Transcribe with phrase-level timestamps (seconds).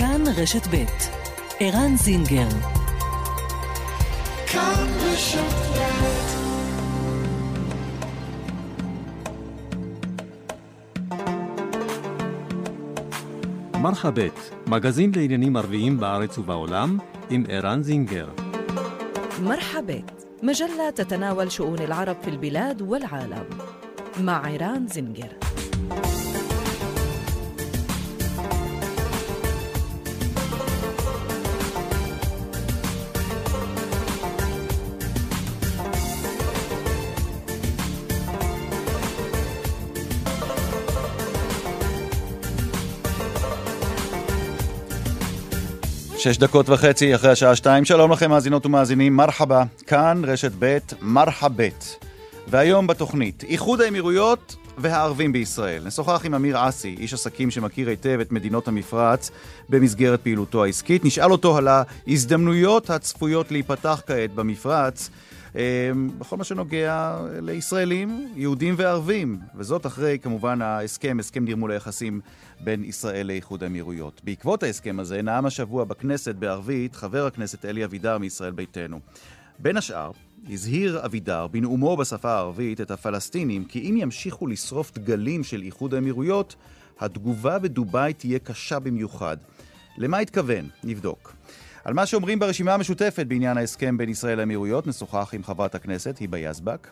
[0.00, 0.84] כאן רשת ב'
[1.60, 2.48] ערן זינגר
[4.46, 5.66] כאן רשת
[13.80, 16.98] מרחבת, מגזין לעניינים ערביים בארץ ובעולם,
[17.30, 18.28] עם ערן זינגר.
[19.42, 20.02] مرحبا
[20.42, 23.46] مجلة تتناول شؤون العرب في البلاد والعالم
[24.20, 25.32] مع عيران زنجر
[46.23, 52.05] שש דקות וחצי אחרי השעה שתיים, שלום לכם מאזינות ומאזינים, מרחבה, כאן רשת ב', מרחבת.
[52.47, 55.83] והיום בתוכנית, איחוד האמירויות והערבים בישראל.
[55.85, 59.31] נשוחח עם אמיר אסי, איש עסקים שמכיר היטב את מדינות המפרץ
[59.69, 61.05] במסגרת פעילותו העסקית.
[61.05, 65.09] נשאל אותו על ההזדמנויות הצפויות להיפתח כעת במפרץ.
[65.55, 72.21] אמ, בכל מה שנוגע לישראלים, יהודים וערבים, וזאת אחרי כמובן ההסכם, הסכם נרמול היחסים
[72.59, 74.21] בין ישראל לאיחוד האמירויות.
[74.23, 78.99] בעקבות ההסכם הזה נאם השבוע בכנסת בערבית חבר הכנסת אלי אבידר מישראל ביתנו.
[79.59, 80.11] בין השאר,
[80.49, 86.55] הזהיר אבידר בנאומו בשפה הערבית את הפלסטינים כי אם ימשיכו לשרוף דגלים של איחוד האמירויות,
[86.99, 89.37] התגובה בדובאי תהיה קשה במיוחד.
[89.97, 90.69] למה התכוון?
[90.83, 91.33] נבדוק.
[91.83, 96.37] על מה שאומרים ברשימה המשותפת בעניין ההסכם בין ישראל לאמירויות, נשוחח עם חברת הכנסת היבה
[96.37, 96.87] יזבק.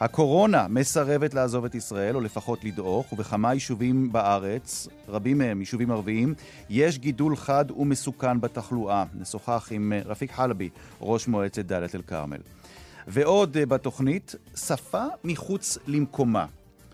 [0.00, 6.34] הקורונה מסרבת לעזוב את ישראל, או לפחות לדעוך, ובכמה יישובים בארץ, רבים מהם יישובים ערביים,
[6.70, 9.04] יש גידול חד ומסוכן בתחלואה.
[9.14, 10.68] נשוחח עם רפיק חלבי,
[11.00, 12.40] ראש מועצת דאלית אל-כרמל.
[13.06, 16.46] ועוד אה, בתוכנית, שפה מחוץ למקומה.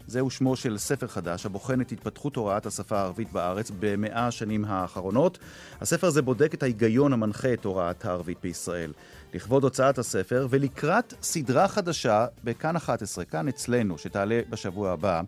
[0.08, 5.38] זהו שמו של ספר חדש הבוחן את התפתחות הוראת השפה הערבית בארץ במאה השנים האחרונות.
[5.80, 8.92] הספר הזה בודק את ההיגיון המנחה את הוראת הערבית בישראל.
[9.34, 15.22] לכבוד הוצאת הספר ולקראת סדרה חדשה בכאן 11, כאן אצלנו, שתעלה בשבוע הבא,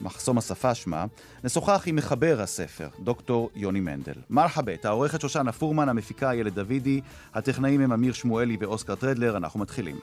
[0.00, 1.04] מחסום השפה שמה,
[1.44, 4.14] נשוחח עם מחבר הספר, דוקטור יוני מנדל.
[4.30, 7.00] מרחבת, העורכת שושנה פורמן, המפיקה איילת דוידי,
[7.34, 9.96] הטכנאים הם אמיר שמואלי ואוסקר טרדלר, אנחנו מתחילים.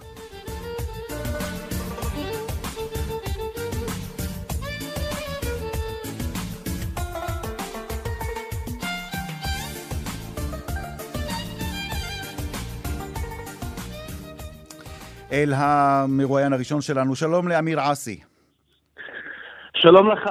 [15.31, 17.15] אל המרואיין הראשון שלנו.
[17.15, 18.19] שלום לאמיר עסי.
[19.73, 20.29] שלום לך,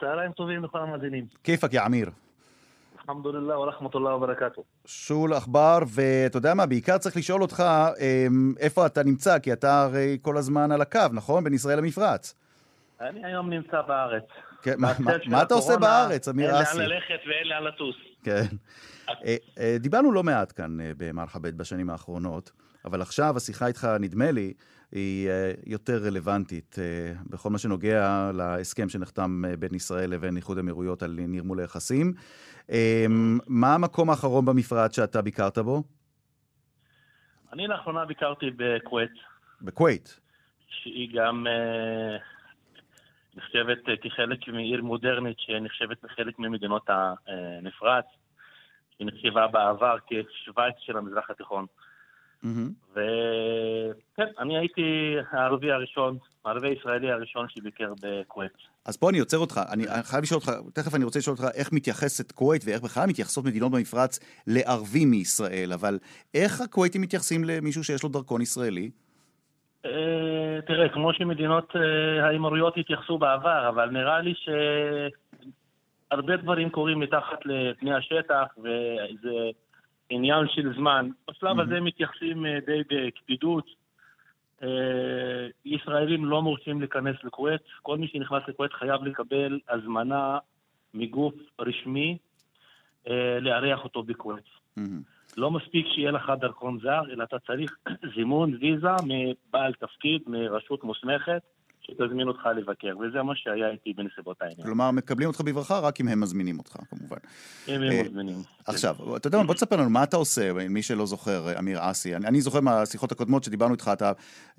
[0.00, 1.26] צהריים טובים לכל המאזינים.
[1.44, 2.10] כיפאק יא אמיר?
[2.98, 4.64] אלחמדולillah ורחמתולlah וברקתו.
[4.86, 7.62] שול עכבר, ואתה יודע מה, בעיקר צריך לשאול אותך
[8.00, 11.44] אמ, איפה אתה נמצא, כי אתה הרי כל הזמן על הקו, נכון?
[11.44, 12.34] בין ישראל למפרץ.
[13.00, 14.24] אני היום נמצא בארץ.
[14.62, 16.70] כן, מה, מה, מה אתה עושה בארץ, אמיר אסי?
[16.70, 17.96] אין לאן ללכת ואין לאן לטוס.
[18.22, 18.42] כן.
[19.08, 22.50] אה, אה, דיברנו לא מעט כאן אה, במרחבת בשנים האחרונות.
[22.84, 24.52] אבל עכשיו השיחה איתך, נדמה לי,
[24.92, 30.58] היא אה, יותר רלוונטית אה, בכל מה שנוגע להסכם שנחתם אה, בין ישראל לבין איחוד
[30.58, 32.12] אמירויות על נרמול היחסים.
[33.46, 35.82] מה המקום האחרון במפרץ שאתה ביקרת בו?
[37.52, 39.10] אני לאחרונה ביקרתי בכווית.
[39.62, 40.20] בכווית?
[40.68, 41.46] שהיא גם
[43.36, 48.04] נחשבת כחלק מעיר מודרנית שנחשבת בחלק ממדינות המפרץ.
[48.98, 51.66] היא נחשבה בעבר כשווייץ של המזרח התיכון.
[52.92, 58.52] וכן, אני הייתי הערבי הראשון, הערבי הישראלי הראשון שביקר בכווית.
[58.86, 61.72] אז פה אני עוצר אותך, אני חייב לשאול אותך, תכף אני רוצה לשאול אותך איך
[61.72, 65.98] מתייחסת כווית ואיך בכלל מתייחסות מדינות במפרץ לערבים מישראל, אבל
[66.34, 68.90] איך הכוויתים מתייחסים למישהו שיש לו דרכון ישראלי?
[69.84, 74.34] אה, תראה, כמו שמדינות אה, האמירויות התייחסו בעבר, אבל נראה לי
[76.10, 79.50] שהרבה דברים קורים מתחת לפני השטח, וזה...
[80.10, 81.10] עניין של זמן.
[81.30, 83.66] בשלב הזה מתייחסים אה, די בקפידות.
[84.62, 87.60] אה, ישראלים לא מורשים להיכנס לכווית.
[87.82, 90.38] כל מי שנכנס לכווית חייב לקבל הזמנה
[90.94, 92.18] מגוף רשמי
[93.08, 94.44] אה, לארח אותו בכווית.
[95.36, 97.76] לא מספיק שיהיה לך דרכון זר, אלא אתה צריך
[98.16, 101.42] זימון ויזה מבעל תפקיד, מרשות מוסמכת.
[101.90, 104.62] שתזמין אותך לבקר, וזה מה שהיה איתי בנסיבות העניין.
[104.62, 107.16] כלומר, מקבלים אותך בברכה רק אם הם מזמינים אותך, כמובן.
[107.68, 108.36] אם הם אה, מזמינים.
[108.66, 112.16] עכשיו, אתה יודע מה, בוא תספר לנו מה אתה עושה, מי שלא זוכר, אמיר אסי.
[112.16, 114.12] אני, אני זוכר מהשיחות הקודמות שדיברנו איתך, אתה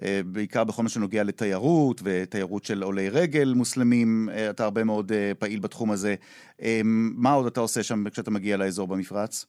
[0.03, 5.11] אה, בעיקר בכל מה שנוגע לתיירות, ותיירות של עולי רגל מוסלמים, אה, אתה הרבה מאוד
[5.39, 6.15] פעיל בתחום הזה.
[6.83, 9.45] מה עוד אתה עושה שם כשאתה מגיע לאזור במפרץ?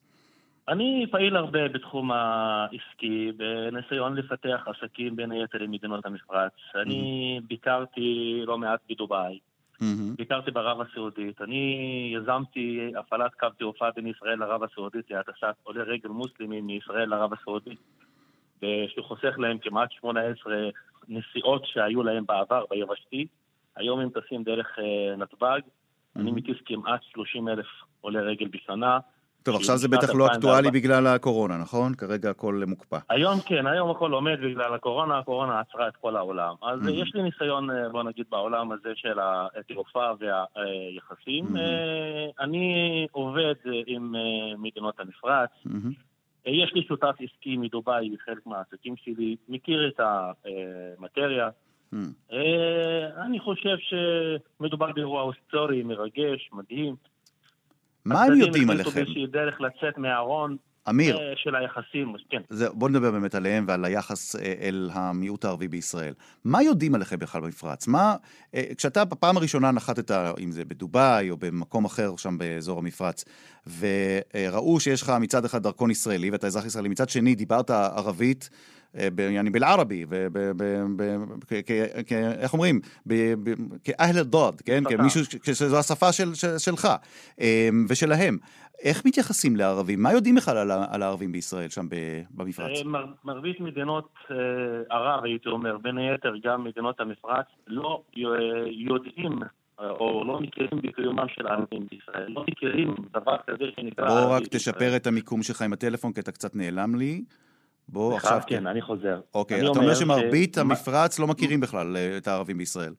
[0.71, 6.53] אני פעיל הרבה בתחום העסקי, בניסיון לפתח עסקים בין היתר עם מדינות המפרץ.
[6.75, 9.39] אני ביקרתי לא מעט בדובאי.
[9.81, 10.17] מהמם.
[10.17, 11.43] ביקרתי בערב הסעודית.
[11.43, 17.33] אני יזמתי הפעלת קו תעופה בין ישראל לערב הסעודית להטסת עולי רגל מוסלמים מישראל לערב
[17.33, 17.79] הסעודית,
[18.89, 20.55] שחוסך להם כמעט 18
[21.09, 23.27] נסיעות שהיו להם בעבר ביבשתי.
[23.77, 25.61] היום הם טסים דרך אה, נתב"ג.
[26.17, 27.67] אני מטיס כמעט 30 אלף
[28.01, 28.99] עולי רגל בשנה.
[29.43, 30.35] טוב, עכשיו זה בטח לא 2004.
[30.37, 31.95] אקטואלי בגלל הקורונה, נכון?
[31.95, 32.99] כרגע הכל מוקפא.
[33.09, 36.55] היום כן, היום הכל עומד בגלל הקורונה, הקורונה עצרה את כל העולם.
[36.63, 36.91] אז Mhm.
[36.91, 41.45] יש לי ניסיון, אה, בוא נגיד, בעולם הזה של התעופה והיחסים.
[41.47, 41.59] Mhm.
[41.59, 44.21] אה, אני עובד אה, עם אה,
[44.59, 45.51] מדינות המפרץ.
[46.47, 50.01] אה, יש לי שותף עסקי מדובאי בחלק מהעסקים שלי, מכיר את
[50.99, 51.49] המטריה.
[52.33, 56.95] אה, אני חושב שמדובר באירוע היסטורי, מרגש, מדהים.
[58.05, 58.89] מה הם יודעים הצדדים עליכם?
[58.91, 60.57] החליטו באיזושהי דרך לצאת מהארון
[60.89, 62.41] אמיר, אה, של היחסים, כן.
[62.49, 66.15] זה, בוא נדבר באמת עליהם ועל היחס אה, אל המיעוט הערבי בישראל.
[66.45, 67.87] מה יודעים עליכם בכלל במפרץ?
[67.87, 68.17] מה,
[68.55, 70.11] אה, כשאתה בפעם הראשונה נחתת,
[70.41, 73.25] אם זה בדובאי או במקום אחר שם באזור המפרץ,
[73.79, 78.51] וראו שיש לך מצד אחד דרכון ישראלי ואתה אזרח ישראלי, מצד שני דיברת ערבית,
[78.99, 80.05] אה, יעני בלערבי,
[82.39, 82.81] איך אומרים?
[83.85, 84.83] כאהל דוד, כן?
[84.89, 86.89] כמישהו, שזו השפה של, של- שלך
[87.41, 88.39] אה, ושלהם.
[88.83, 90.03] איך מתייחסים לערבים?
[90.03, 90.57] מה יודעים בכלל
[90.91, 91.87] על, הערבים בישראל, שם
[92.31, 92.79] במפרץ?
[92.79, 94.37] אה, מר- מרבית מדינות אה,
[94.91, 98.03] ערב, הייתי אומר, בין היתר גם מדינות המפרץ, לא
[98.73, 99.39] יודעים
[99.79, 102.33] או לא מכירים בקיומם של ערבים בישראל.
[102.33, 104.43] לא מכירים דבר כזה שנקרא בוא רק.
[104.51, 107.23] תשפר את המיקום שלך עם הטלפון, כי אתה קצת נעלם לי.
[107.93, 108.41] בוא עכשיו...
[108.47, 109.21] כן, אני חוזר.
[109.35, 112.93] אוקיי, אני אתה אומר שמרבית ש- המפרץ לא מכירים בכלל אה, את הערבים בישראל.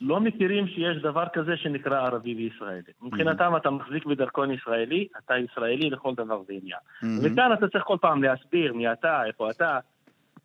[0.00, 2.80] לא מכירים שיש דבר כזה שנקרא ערבי בישראל.
[3.02, 6.78] מבחינתם אתה מחזיק בדרכון ישראלי, אתה ישראלי לכל דבר ועניין.
[7.02, 7.18] מהמם.
[7.22, 9.78] וכאן אתה צריך כל פעם להסביר מי אתה, איפה אתה,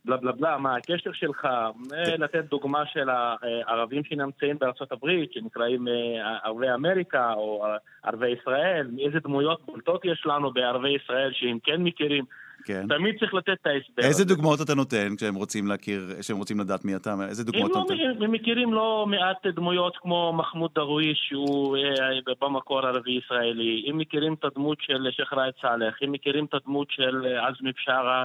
[0.06, 5.88] בלה בלה בלה, מה הקשר שלך, אה, לתת דוגמה של הערבים שנמצאים בארצות הברית, שנקראים
[5.88, 7.66] אה, ערבי אמריקה או
[8.04, 12.26] ערבי ישראל, איזה דמויות בולטות יש לנו בערבי ישראל שהם כן מכירים.
[12.70, 12.88] כן.
[12.88, 14.04] תמיד צריך לתת את ההסבר.
[14.04, 14.26] איזה הזה.
[14.26, 17.16] דוגמאות אתה נותן כשהם רוצים להכיר, כשהם רוצים לדעת מי אתה?
[17.30, 18.24] איזה דוגמאות אתה לא, נותן?
[18.24, 23.86] הם מכירים לא מעט דמויות כמו מחמוד דרוויש, שהוא אה, במקור ערבי ישראלי.
[23.88, 27.72] הם מכירים את הדמות של שייח' ראאד סאלח, הם מכירים את הדמות של אה, עזמי
[27.78, 28.24] בשארה,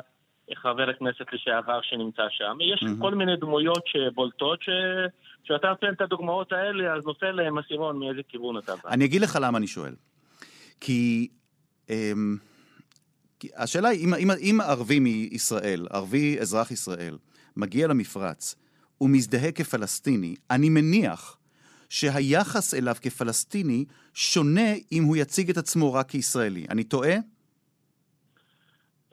[0.54, 2.56] חבר הכנסת לשעבר שנמצא שם.
[2.60, 2.84] יש.
[3.00, 4.68] כל מיני דמויות שבולטות, ש...
[5.44, 8.90] כשאתה נותן את הדוגמאות האלה, אז נופל להם אסימון מאיזה כיוון אתה בא.
[8.90, 9.92] אני אגיד לך למה אני שואל.
[10.80, 11.28] כי...
[11.90, 12.36] אמ,
[13.56, 17.18] השאלה היא, אם, אם, אם ערבי מישראל, ערבי אזרח ישראל,
[17.56, 18.56] מגיע למפרץ
[19.00, 21.38] ומזדהה כפלסטיני, אני מניח
[21.88, 23.84] שהיחס אליו כפלסטיני
[24.14, 26.66] שונה אם הוא יציג את עצמו רק כישראלי.
[26.70, 27.16] אני טועה?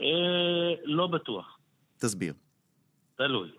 [0.01, 1.57] אה, לא בטוח.
[1.97, 2.33] תסביר.
[3.15, 3.49] תלוי.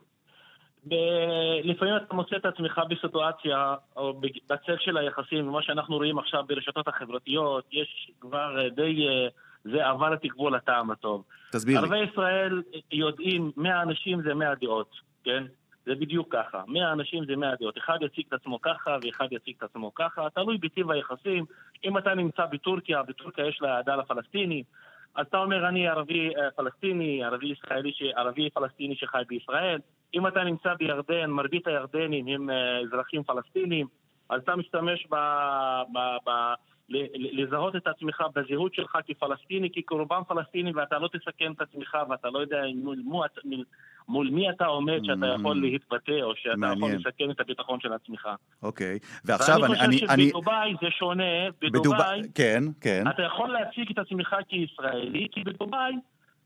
[0.88, 6.44] ב- לפעמים אתה מוצא את עצמך בסיטואציה, או בצל של היחסים, ומה שאנחנו רואים עכשיו
[6.47, 9.29] ברשתות החברתיות, יש כבר אה, די, אה,
[9.64, 11.25] זה עבר את גבול הטעם הטוב.
[11.53, 11.87] תסביר לי.
[11.87, 12.62] ערבי ישראל
[12.93, 14.94] יודעים, 100 אנשים זה 100 דעות,
[15.25, 15.44] כן?
[15.87, 16.62] זה בדיוק ככה.
[16.69, 17.79] 100 אנשים זה 100 דעות.
[17.79, 20.31] אחד יציג את עצמו ככה, ואחד יציג את עצמו ככה.
[20.35, 21.44] תלוי בטיב היחסים.
[21.85, 24.62] אם אתה נמצא בטורקיה, בטורקיה יש לה עדה לפלסטיני,
[25.14, 29.79] אז אתה אומר, אני ערבי אה, פלסטיני, ערבי ישראלי, ערבי פלסטיני שחי בישראל.
[30.15, 33.87] אם אתה נמצא בירדן, מרבית הירדנים הם אה, אזרחים פלסטינים,
[34.31, 35.15] אז אתה משתמש ב...
[35.94, 36.31] ב, ב
[36.88, 42.39] לזהות את עצמך בזהות שלך כפלסטיני, כקורבן פלסטיני, ואתה לא תסכן את עצמך, ואתה לא
[42.39, 43.27] יודע מול, מול,
[44.08, 45.41] מול מי אתה עומד שאתה Mm.
[45.41, 46.98] יכול להתבטא, או שאתה יכול מעניין.
[46.98, 48.29] לסכן את הביטחון של עצמך.
[48.62, 48.98] אוקיי.
[49.24, 49.62] ועכשיו אני...
[49.62, 53.05] ואני אני, חושב אני שבדובאי זה שונה, בדובאי כן, כן.
[53.08, 55.93] אתה יכול להציג את עצמך כישראלי, כי בדובאי,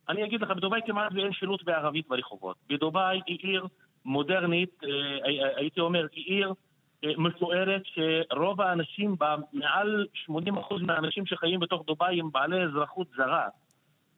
[0.09, 2.57] אני אגיד לך, בדובאי כמעט ואין שילוט בערבית ברחובות.
[2.71, 3.67] בדובאי היא עיר
[4.05, 6.55] מודרנית, אה, אה, הייתי אומר, היא עיר אה,
[7.05, 10.31] מפוארת, שרוב האנשים בה, מעל 80%
[10.81, 13.49] מהאנשים שחיים בתוך דובאי הם בעלי אזרחות זרה.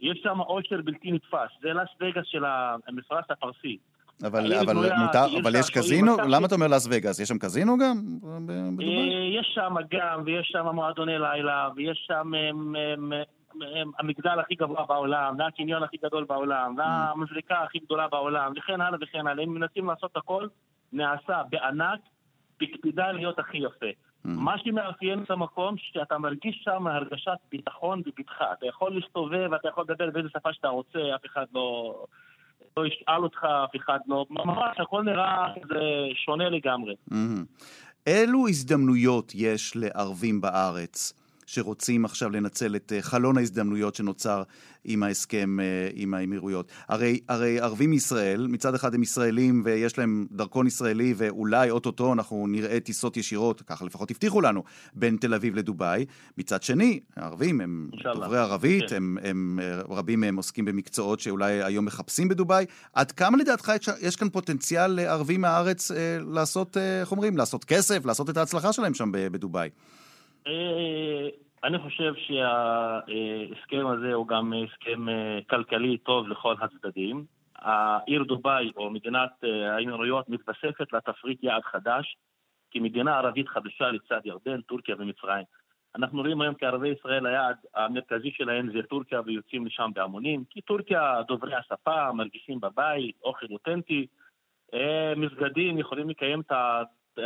[0.01, 2.45] יש שם עושר בלתי נתפס, זה לאס וגאס של
[2.89, 3.79] המפרץ הפרסי.
[4.27, 6.17] אבל, אבל, מותר, אבל יש קזינו?
[6.29, 7.21] למה אתה אומר לאס וגאס?
[7.21, 8.87] יש שם קזינו גם ב- בדובאי?
[8.89, 13.13] אה, יש שם גם, ויש שם מועדוני לילה, ויש שם אמ, אמ,
[13.63, 18.99] אמ, המגדל הכי גבוה בעולם, והקניון הכי גדול בעולם, והמזריקה הכי גדולה בעולם, וכן הלאה
[19.03, 19.45] וכן הלאה.
[19.45, 20.47] הם מנסים לעשות הכל,
[20.93, 22.01] נעשה בענק,
[22.61, 23.87] בקפידה להיות הכי יפה.
[23.87, 24.29] Mm.
[24.29, 28.53] מה שמאפיין את המקום, שאתה מרגיש שם הרגשת ביטחון ובטחה.
[28.53, 31.95] אתה יכול להסתובב, אתה יכול לדבר באיזה שפה שאתה רוצה, אף אחד לא...
[32.77, 34.27] לא ישאל אותך, אף אחד לא...
[34.31, 35.81] ממש, הכל נראה כזה
[36.25, 36.95] שונה לגמרי.
[37.11, 37.45] מהמם.
[38.07, 41.13] אילו הזדמנויות יש לערבים בארץ
[41.49, 44.43] שרוצים עכשיו לנצל את אה, חלון ההזדמנויות שנוצר
[44.85, 45.65] עם ההסכם אה,
[45.95, 46.69] עם האמירויות.
[46.89, 52.47] הרי, הרי ערבים מישראל, מצד אחד הם ישראלים ויש להם דרכון ישראלי ואולי אוטוטו אנחנו
[52.47, 54.65] נראה טיסות ישירות, ככה לפחות הבטיחו לנו,
[54.95, 56.05] בין תל אביב לדובאי.
[56.39, 58.97] מצד שני, הערבים הם דוברי ערבית, כן.
[58.97, 62.65] הם, הם, רבים מהם עוסקים במקצועות שאולי היום מחפשים בדובאי.
[62.93, 68.31] עד כמה לדעתך יש כאן פוטנציאל לערבים מהארץ אה, לעשות, איך אומרים, לעשות כסף, לעשות
[68.31, 69.69] את ההצלחה שלהם שם בדובאי?
[71.65, 77.25] אני חושב שההסכם הזה הוא גם הסכם אה, כלכלי טוב לכל הצדדים.
[77.57, 82.17] העיר דובאי או מדינת אה, האמירויות מתווספת לתפריט יעד חדש
[82.71, 85.45] כמדינה ערבית חדשה לצד ירדן, טורקיה ומצרים.
[85.97, 91.23] אנחנו רואים היום כערבי ישראל היעד המרכזי שלהם זה טורקיה ויוצאים לשם בהמונים, כי טורקיה
[91.29, 94.07] דוברי השפה, מרגישים בבית, אוכל אותנטי,
[94.75, 96.53] אה, מסגדים יכולים לקיים את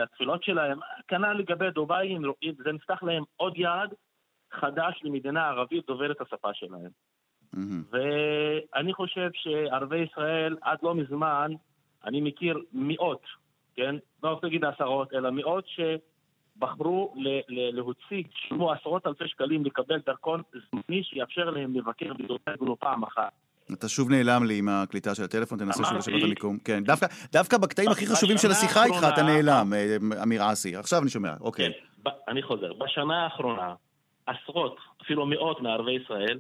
[0.03, 0.79] התפילות שלהם.
[1.09, 2.17] כנ"ל לגבי דובאי,
[2.65, 3.95] זה נפתח להם עוד יעד
[4.53, 6.91] חדש למדינה ערבית דוברת השפה שלהם.
[7.55, 7.97] Mm-hmm.
[8.73, 11.53] ואני חושב שערבי ישראל עד לא מזמן,
[12.05, 13.23] אני מכיר מאות,
[13.75, 13.97] כן?
[14.23, 17.15] לא רוצה להגיד עשרות, אלא מאות שבחרו
[17.49, 23.33] להוציא, שמו עשרות אלפי שקלים לקבל דרכון זמני שיאפשר להם לבקר בדובאי ולא פעם אחת.
[23.75, 26.59] אתה שוב נעלם לי עם הקליטה של הטלפון, תנסה שוב לשנות את המיקום.
[26.65, 30.77] כן, דווקא, דווקא בקטעים הכי חשובים של השיחה איתך אתה נעלם, אה, אמיר אסי.
[30.77, 31.73] עכשיו אני שומע, אוקיי.
[32.05, 32.73] כן, אני חוזר.
[32.73, 33.75] בשנה האחרונה,
[34.27, 36.39] עשרות, אפילו מאות מערבי ישראל,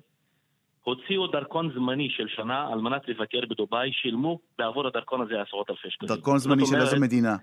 [0.84, 5.90] הוציאו דרכון זמני של שנה על מנת לבקר בדובאי, שילמו בעבור הדרכון הזה עשרות אלפי
[5.90, 6.08] שקלים.
[6.08, 7.36] דרכון זמני של איזה מדינה?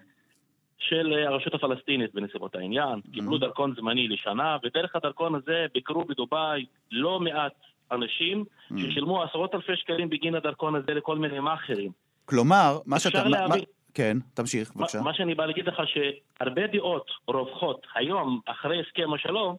[0.80, 3.00] של אה, הרשות הפלסטינית בנסיבות העניין.
[3.00, 3.14] Mm-hmm.
[3.14, 7.54] קיבלו דרכון זמני לשנה, ודרך הדרכון הזה ביקרו בדובאי לא מעט
[7.92, 8.80] אנשים mm-hmm.
[8.80, 11.92] ששילמו עשרות אלפי שקלים בגין הדרכון הזה לכל מיני מאכערים.
[12.26, 13.24] כלומר, מה שאתה...
[13.24, 13.64] להבין...
[13.94, 15.02] כן, תמשיך, בבקשה.
[15.02, 19.56] מה שאני בא להגיד לך, שהרבה דעות רווחות היום, אחרי הסכם השלום,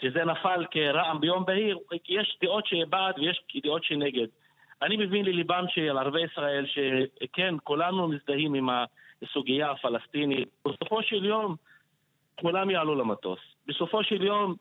[0.00, 1.78] שזה נפל כרעם ביום בהיר,
[2.08, 4.26] יש דעות שבעד ויש דעות שנגד.
[4.82, 8.68] אני מבין לליבם של ערבי ישראל שכן, כולנו מזדהים עם
[9.22, 10.48] הסוגיה הפלסטינית.
[10.64, 11.56] בסופו של יום,
[12.40, 13.38] כולם יעלו למטוס.
[13.66, 14.54] בסופו של יום,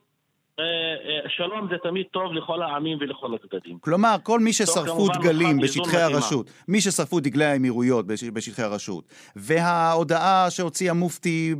[1.27, 3.77] שלום זה תמיד טוב לכל העמים ולכל הצדדים.
[3.81, 9.03] כלומר, כל מי ששרפו דגלים בשטחי הרשות, מי ששרפו דגלי האמירויות בשטחי הרשות,
[9.35, 11.55] וההודעה שהוציא המופתי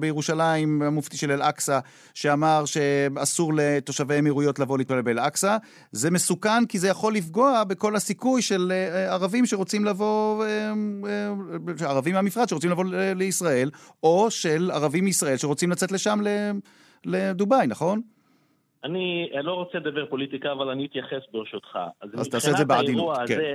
[0.00, 1.78] בירושלים, המופתי של אל-אקצא,
[2.14, 5.56] שאמר שאסור לתושבי האמירויות לבוא להתפלל באל-אקצא,
[5.92, 10.44] זה מסוכן כי זה יכול לפגוע בכל הסיכוי של אה, ערבים שרוצים לבוא,
[11.86, 12.84] ערבים מהמפרץ שרוצים לבוא
[13.16, 13.70] לישראל,
[14.02, 16.20] או של ערבים מישראל שרוצים לצאת לשם
[17.04, 18.00] לדובאי, נכון?
[18.86, 21.78] אני לא רוצה לדבר פוליטיקה, אבל אני אתייחס ברשותך.
[22.00, 23.22] אז, אז תעשה את זה בעדינות, כן.
[23.22, 23.54] הזה,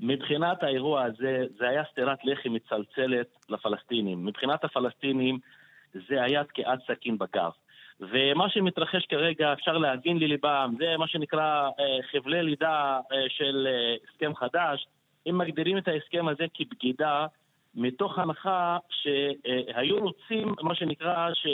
[0.00, 4.24] מבחינת האירוע הזה, זה היה סטירת לחי מצלצלת לפלסטינים.
[4.24, 5.38] מבחינת הפלסטינים,
[6.08, 7.50] זה היה תקיעת סכין בגב.
[8.00, 13.94] ומה שמתרחש כרגע, אפשר להבין לליבם, זה מה שנקרא אה, חבלי לידה אה, של אה,
[14.10, 14.86] הסכם חדש.
[15.26, 17.26] הם מגדירים את ההסכם הזה כבגידה,
[17.74, 21.46] מתוך הנחה שהיו רוצים, מה שנקרא, ש...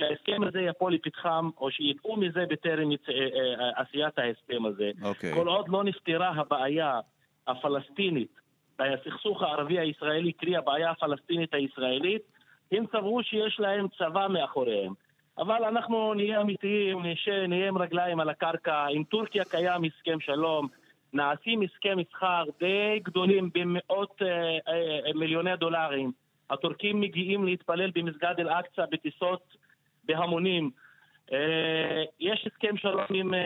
[0.00, 3.08] שההסכם הזה יפול לפתחם, או שידעו מזה בטרם יצ...
[3.08, 4.90] אה, אה, עשיית ההסכם הזה.
[5.02, 5.04] Okay.
[5.04, 5.34] אוקיי.
[5.34, 7.00] כל עוד לא נפתרה הבעיה
[7.46, 8.40] הפלסטינית,
[8.78, 12.22] הסכסוך הערבי-הישראלי, קרי הבעיה הפלסטינית הישראלית,
[12.72, 14.92] הם סברו שיש להם צבא מאחוריהם.
[15.38, 17.02] אבל אנחנו נהיה אמיתיים,
[17.48, 18.86] נהיה עם רגליים על הקרקע.
[18.90, 20.68] עם טורקיה קיים הסכם שלום,
[21.12, 26.12] נעשים הסכם מסחר די גדולים במאות אה, אה, מיליוני דולרים.
[26.50, 29.56] הטורקים מגיעים להתפלל במסגד אל-אקצא בטיסות
[30.10, 30.70] בהמונים.
[31.32, 33.40] אה, יש הסכם שלום עם, אה,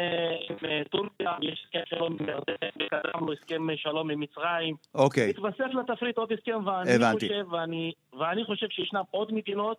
[0.51, 4.75] עם אה, טורקיה, יש הסכם שלום עם ירדן, וקדמנו הסכם שלום עם מצרים.
[4.95, 5.29] אוקיי.
[5.31, 7.29] מתווסף לתפריט עוד הסכם, ואני הבנתי.
[7.29, 9.77] חושב, ואני, ואני חושב שישנם עוד מדינות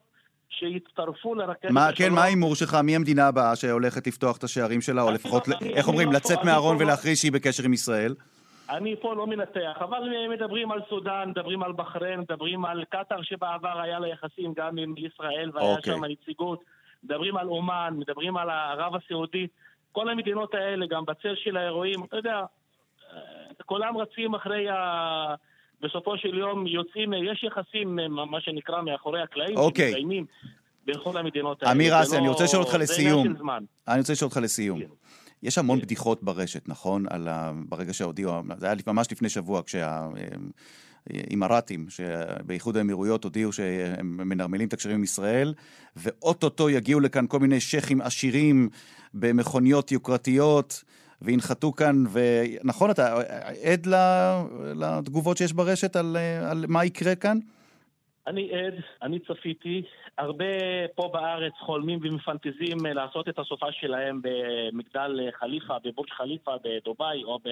[0.50, 2.10] שיצטרפו לרכבת מה, השלום.
[2.10, 2.78] כן, מה ההימור שלך?
[2.84, 6.44] מי המדינה הבאה שהולכת לפתוח את השערים שלה, או לפחות, אני, איך אומרים, לא לצאת
[6.44, 8.16] מהארון ולהכריז שהיא בקשר עם ישראל?
[8.70, 13.82] אני פה לא מנתח, אבל מדברים על סודאן, מדברים על בחריין, מדברים על קטאר שבעבר
[13.82, 15.78] היה לה יחסים גם עם ישראל והיה okay.
[15.78, 15.94] אוקיי.
[15.94, 16.64] שם נציגות.
[17.06, 19.52] מדברים על אומן, מדברים על ערב הסעודית,
[19.92, 22.42] כל המדינות האלה, גם בצל של האירועים, אתה יודע,
[23.66, 24.76] כולם רצים אחרי ה...
[25.82, 28.00] בסופו של יום יוצאים, יש יחסים,
[28.32, 29.88] מה שנקרא, מאחורי הקלעים, אוקיי.
[29.88, 30.26] שמתקיימים
[30.86, 31.72] בכל המדינות האלה.
[31.72, 33.28] אמיר אסי, אני רוצה לשאול אותך לסיום.
[33.88, 34.80] אני רוצה לשאול אותך לסיום.
[35.44, 35.86] יש המון כן.
[35.86, 37.06] בדיחות ברשת, נכון?
[37.10, 37.52] על ה...
[37.70, 40.08] ברגע שהודיעו, זה היה ממש לפני שבוע, כשה...
[41.10, 45.54] אימראטים, שבאיחוד האמירויות הודיעו שהם מנרמלים את הקשרים עם ישראל,
[45.96, 48.70] ואו-טו-טו יגיעו לכאן כל מיני שייחים עשירים
[49.14, 50.84] במכוניות יוקרתיות.
[51.22, 53.16] וינחתו כאן, ונכון, אתה
[53.64, 53.88] עד
[54.76, 56.18] לתגובות שיש ברשת על,
[56.52, 57.38] על מה יקרה כאן?
[58.28, 59.84] אני עד, אני צפיתי.
[60.18, 60.46] הרבה
[60.96, 67.50] פה בארץ חולמים ומפנטזים לעשות את הסופה שלהם במגדל חליפה, בבורג' חליפה בדובאי, או, ב,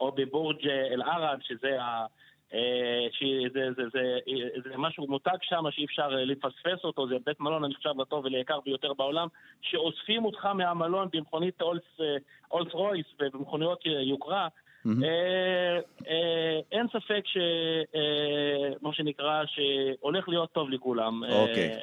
[0.00, 1.78] או בבורג' אל-ערד, שזה.
[3.12, 7.64] שזה זה, זה, זה, זה משהו מותג שם שאי אפשר לפספס אותו, זה בית מלון
[7.64, 9.28] הנחשב לטוב וליקר ביותר בעולם,
[9.62, 12.00] שאוספים אותך מהמלון במכונית אולס,
[12.50, 14.48] אולס רויס ובמכוניות יוקרה.
[14.86, 15.78] אה,
[16.08, 17.36] אה, אין ספק ש...
[17.94, 21.24] אה, מה שנקרא, שהולך להיות טוב לכולם.
[21.24, 21.78] אוקיי.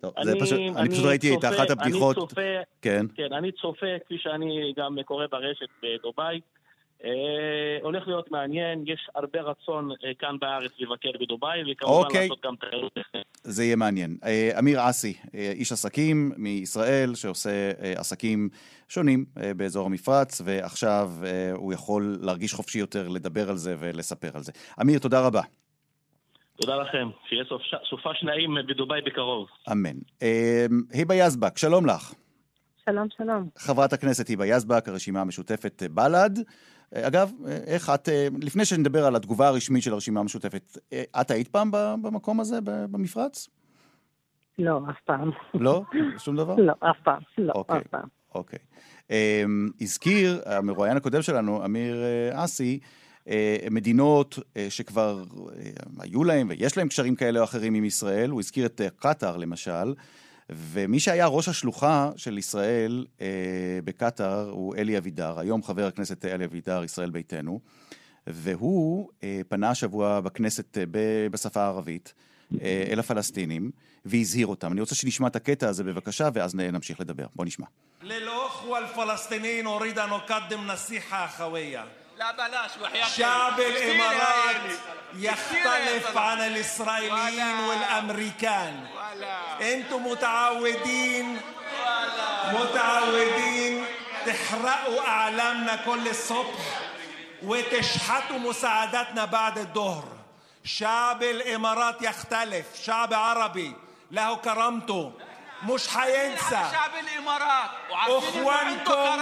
[0.00, 2.16] טוב, זה פשוט, אני פשוט ראיתי את אחת הבדיחות.
[2.16, 3.06] אני צופה, כן.
[3.14, 6.40] כן, אני צופה, כפי שאני גם קורא ברשת בדובאי.
[7.04, 12.22] אה, הולך להיות מעניין, יש הרבה רצון אה, כאן בארץ לבקר בדובאי, וכמובן אוקיי.
[12.22, 12.98] לעשות גם תיירות.
[13.42, 14.16] זה יהיה מעניין.
[14.24, 18.48] אה, אמיר אסי, איש עסקים מישראל, שעושה עסקים
[18.88, 19.24] שונים
[19.56, 21.08] באזור המפרץ, ועכשיו
[21.52, 24.52] הוא יכול להרגיש חופשי יותר לדבר על זה ולספר על זה.
[24.80, 25.40] אמיר, תודה רבה.
[26.56, 27.44] תודה לכם, שיהיה
[27.90, 29.48] סופה שניים בדובאי בקרוב.
[29.72, 29.96] אמן.
[30.92, 32.14] היבה יזבק, שלום לך.
[32.86, 33.48] שלום, שלום.
[33.58, 36.38] חברת הכנסת היבה יזבק, הרשימה המשותפת בל"ד.
[37.02, 37.32] אגב,
[37.66, 41.70] איך את, אה, לפני שנדבר על התגובה הרשמית של הרשימה המשותפת, אה, את היית פעם
[42.02, 43.48] במקום הזה, במפרץ?
[44.58, 45.30] לא, אף פעם.
[45.54, 45.82] לא?
[46.18, 46.54] שום דבר?
[46.54, 47.22] לא, אף פעם.
[47.38, 47.78] לא, אוקיי.
[47.78, 48.08] אף פעם.
[48.34, 48.58] אוקיי.
[49.10, 52.80] אמ, הזכיר המרואיין הקודם שלנו, אמיר אה, אסי,
[53.70, 55.24] מדינות שכבר
[55.98, 59.94] היו להם ויש להם קשרים כאלה או אחרים עם ישראל, הוא הזכיר את קטאר למשל,
[60.50, 63.26] ומי שהיה ראש השלוחה של ישראל אה,
[63.84, 67.60] בקטאר הוא אלי אבידר, היום חבר הכנסת אלי אבידר, ישראל ביתנו,
[68.26, 72.14] והוא אה, פנה השבוע בכנסת אה, ב- בשפה הערבית
[72.62, 73.70] אה, אל הפלסטינים
[74.04, 74.72] והזהיר אותם.
[74.72, 77.26] אני רוצה שנשמע את הקטע הזה בבקשה, ואז נמשיך לדבר.
[77.36, 77.66] בוא נשמע.
[78.02, 80.16] ללא אחווה הפלסטינין אוריד אנו
[80.66, 81.84] נסיחה אחוויה.
[82.18, 84.78] لا بلاش وحياة شعب الإمارات.
[85.14, 88.86] يختلف عن الإسرائيليين والأمريكان.
[89.60, 91.40] أنتم متعودين
[92.52, 93.84] متعودين
[94.26, 96.60] تحرقوا أعلامنا كل الصبح
[97.42, 100.04] وتشحتوا مساعداتنا بعد الظهر.
[100.64, 102.66] شعب الإمارات يختلف.
[102.84, 103.76] شعب عربي
[104.10, 105.12] له كرامته.
[105.62, 106.56] مش حينسى.
[106.56, 107.70] هذا شعب الإمارات.
[107.90, 109.16] وعارفين عنده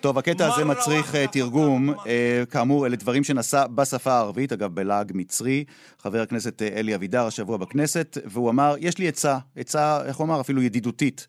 [0.00, 1.90] טוב, הקטע הזה מצריך אה, תרגום.
[2.06, 5.64] אה, כאמור, אלה דברים שנשא בשפה הערבית, אגב, בלעג מצרי,
[6.02, 10.24] חבר הכנסת אה, אלי אבידר השבוע בכנסת, והוא אמר, יש לי עצה, עצה, איך הוא
[10.24, 10.40] אמר?
[10.40, 11.26] אפילו ידידותית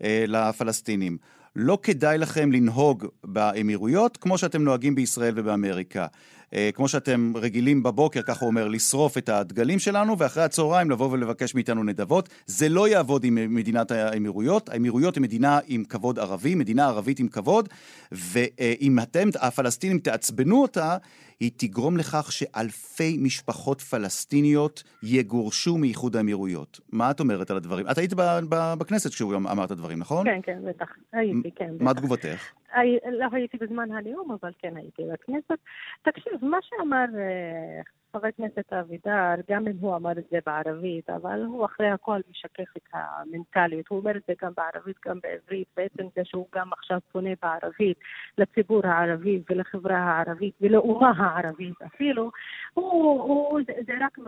[0.00, 1.18] לפלסטינים.
[1.56, 6.06] לא כדאי לכם לנהוג באמירויות כמו שאתם נוהגים בישראל ובאמריקה.
[6.54, 11.10] אה, כמו שאתם רגילים בבוקר, ככה הוא אומר, לשרוף את הדגלים שלנו, ואחרי הצהריים לבוא
[11.10, 12.28] ולבקש מאיתנו נדבות.
[12.46, 14.68] זה לא יעבוד עם מדינת האמירויות.
[14.68, 17.68] האמירויות היא מדינה עם כבוד ערבי, מדינה ערבית עם כבוד,
[18.12, 20.96] ואם אתם, הפלסטינים, תעצבנו אותה,
[21.40, 26.80] היא תגרום לכך שאלפי משפחות פלסטיניות יגורשו מאיחוד האמירויות.
[26.92, 27.86] מה את אומרת על הדברים?
[27.90, 30.24] את היית ב- ב- בכנסת כשהוא אמר את הדברים, נכון?
[30.26, 30.88] כן, כן, בטח.
[31.12, 31.70] הייתי, כן.
[31.80, 31.94] מה.
[31.94, 32.52] תגובתך?
[33.18, 35.58] לא הייתי בזמן הנאום, אבל כן הייתי בכנסת.
[36.02, 37.80] תקשיב, מה שאמר אה,
[38.16, 42.76] חבר הכנסת אבידר, גם אם הוא אמר את זה בערבית, אבל הוא אחרי הכל משקף
[42.76, 43.88] את המנטליות.
[43.88, 45.68] הוא אומר את זה גם בערבית, גם בעברית.
[45.76, 47.98] בעצם זה שהוא גם עכשיו פונה בערבית
[48.38, 52.30] לציבור הערבי ולחברה הערבית ולאומה הערבית אפילו,
[52.74, 54.18] הוא, הוא, זה, זה רק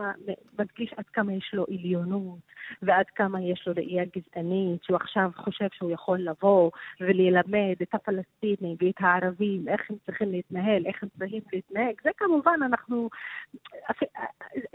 [0.59, 2.39] מדגיש עד כמה יש לו עליונות
[2.81, 6.71] ועד כמה יש לו ראייה גזענית, שהוא עכשיו חושב שהוא יכול לבוא
[7.01, 11.93] וללמד את הפלסטינים ואת הערבים איך הם צריכים להתנהל, איך הם צריכים להתנהג.
[12.03, 13.09] זה כמובן אנחנו,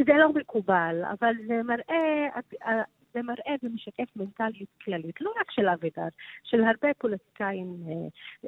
[0.07, 2.29] זה לא מקובל, אבל זה מראה,
[3.15, 6.09] זה מראה ומשקף מנטליות כללית, לא רק של אבידר,
[6.43, 7.93] של הרבה פוליטיקאים אה,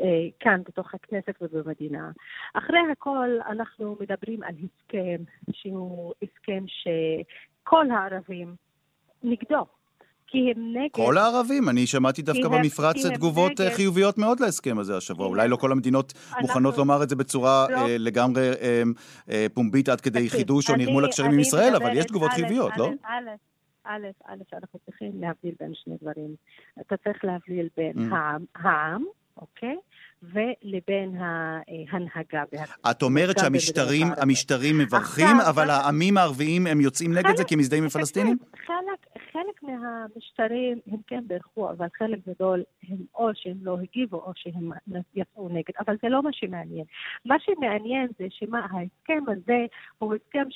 [0.03, 2.11] אה, כאן בתוך הכנסת ובמדינה.
[2.55, 8.55] אחרי הכל אנחנו מדברים על הסכם שהוא הסכם שכל הערבים
[9.23, 9.76] נגדו.
[10.37, 10.88] כי הם נגד...
[10.90, 13.75] כל הערבים, אני שמעתי דווקא במפרץ תגובות אה, נגד.
[13.77, 15.27] חיוביות מאוד להסכם הזה השבוע.
[15.27, 17.77] אולי לא כל המדינות אנחנו- מוכנות לומר את זה בצורה לא.
[17.77, 18.83] אה, לגמרי אה,
[19.31, 22.31] אה, פומבית עד כדי תקשיב, חידוש או אני- נרמול הקשרים עם ישראל, אבל יש תגובות
[22.31, 22.90] א', חיוביות, א', לא?
[23.05, 23.11] א',
[23.85, 26.35] א', א', אנחנו צריכים להבדיל בין שני דברים.
[26.81, 28.14] אתה צריך להבדיל בין Mm.
[28.14, 29.05] העם, העם,
[29.37, 29.77] אוקיי?
[30.22, 32.42] ולבין ההנהגה.
[32.53, 34.07] וה- את אומרת שהמשטרים.
[34.16, 38.37] המשטרים מברכים, אבל העמים הערביים הם יוצאים נגד זה כי הם מזדהים עם פלסטינים?
[38.66, 44.33] חלק, חלק מהמשטרים הם כן בירכו, אבל חלק גדול הם או שהם לא הגיבו או
[44.35, 44.70] שהם
[45.14, 46.85] יצאו נגד, אבל זה לא מה שמעניין.
[47.25, 49.66] מה שמעניין זה שמה ההסכם הזה
[49.99, 50.49] הוא הסכם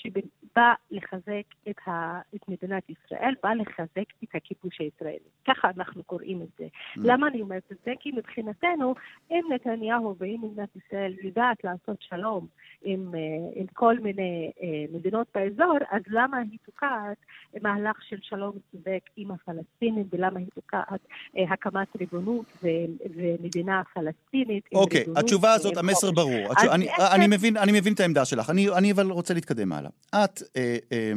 [0.57, 5.19] בא לחזק את, ה, את מדינת ישראל, בא לחזק את הכיבוש הישראלי.
[5.47, 6.65] ככה אנחנו קוראים את זה.
[6.65, 7.01] Mm.
[7.05, 7.93] למה אני אומרת את זה?
[8.01, 8.95] כי מבחינתנו,
[9.31, 12.47] אם נתניהו ואם מדינת ישראל יודעת לעשות שלום
[12.83, 13.21] עם, אה,
[13.55, 17.19] עם כל מיני אה, מדינות באזור, אז למה היא תוקעת
[17.63, 21.01] מהלך של שלום צודק עם הפלסטינים, ולמה היא תוקעת
[21.37, 22.69] אה, הקמת ריבונות ו,
[23.17, 26.53] ומדינה פלסטינית אוקיי, okay, התשובה הזאת, המסר ברור.
[26.53, 28.51] התשוב, אני, אני, מבין, אני מבין את העמדה שלך.
[28.51, 29.91] אני, אני אבל רוצה להתקדם הלאה.
[30.09, 31.13] את, אה, אה,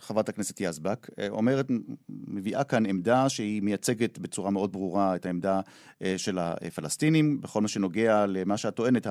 [0.00, 1.66] חברת הכנסת יזבק, אה, אומרת,
[2.08, 5.60] מביאה כאן עמדה שהיא מייצגת בצורה מאוד ברורה את העמדה
[6.16, 9.06] של הפלסטינים, בכל מה שנוגע למה שאת טוענת,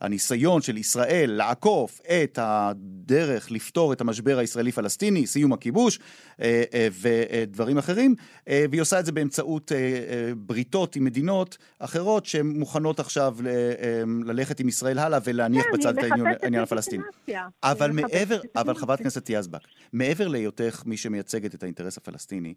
[0.00, 5.98] הניסיון של ישראל לעקוף את הדרך לפתור את המשבר הישראלי-פלסטיני, סיום הכיבוש
[6.40, 6.62] אה,
[7.38, 8.14] אה, ודברים אחרים,
[8.48, 13.36] אה, והיא עושה את זה באמצעות אה, בריתות עם מדינות אחרות שמוכנות עכשיו
[14.24, 16.04] ללכת עם ישראל הלאה ולהניח כן, בצד את
[16.42, 17.04] העניין הפלסטיני.
[17.62, 19.60] אבל מעבר, אבל חברת הכנסת יזבק,
[19.92, 22.54] מעבר להיותך מי שמייצגת את האינטרס הפלסטיני,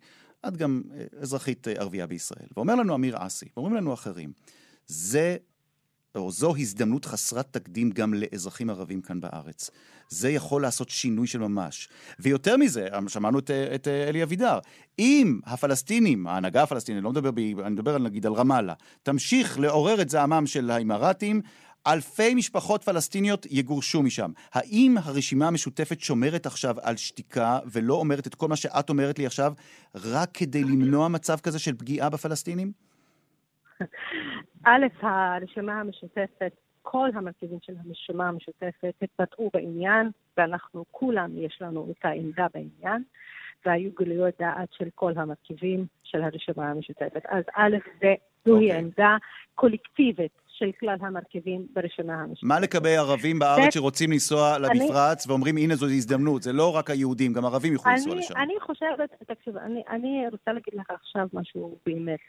[0.48, 0.82] את גם
[1.22, 2.48] אזרחית ערבייה בישראל.
[2.58, 4.32] ואומר לנו אמיר אסי, ואומרים לנו אחרים,
[4.88, 5.38] זה
[6.16, 9.70] או זו הזדמנות חסרת תקדים גם לאזרחים ערבים כאן בארץ.
[10.10, 11.90] זה יכול לעשות שינוי של ממש.
[12.20, 14.60] ויותר מזה, שמענו את, את אלי אבידר,
[15.00, 20.02] אם הפלסטינים, ההנהגה הפלסטינית, אני לא מדבר, ב, אני מדבר נגיד על רמאללה, תמשיך לעורר
[20.02, 21.42] את זעמם של האמירתים,
[21.88, 24.32] אלפי משפחות פלסטיניות יגורשו משם.
[24.54, 29.26] האם הרשימה המשותפת שומרת עכשיו על שתיקה ולא אומרת את כל מה שאת אומרת לי
[29.26, 29.54] עכשיו,
[29.96, 32.72] רק כדי למנוע מצב כזה של פגיעה בפלסטינים?
[34.66, 42.06] א', הרשימה המשותפת, כל המרכיבים של הרשימה המשותפת התבטאו בעניין, ואנחנו כולם, יש לנו את
[42.06, 43.04] העמדה בעניין,
[43.66, 47.26] והיו גלויות דעת של כל המרכיבים של הרשימה המשותפת.
[47.26, 48.14] אז א', זה,
[48.46, 48.74] זוהי okay.
[48.74, 48.80] אוקיי.
[48.80, 49.18] עמדה
[49.56, 52.48] קולקטיבית של כלל המרכיבים ברשימה המשותפת.
[52.48, 57.34] מה לגבי ערבים בארץ שרוצים לנסוע למפרץ ואומרים, הנה זו הזדמנות, זה לא רק היהודים,
[57.34, 58.34] גם ערבים יוכלו לנסוע לשם.
[58.38, 62.20] אני חושבת, תקשיב, אני, אני רוצה להגיד לך עכשיו משהו באמת.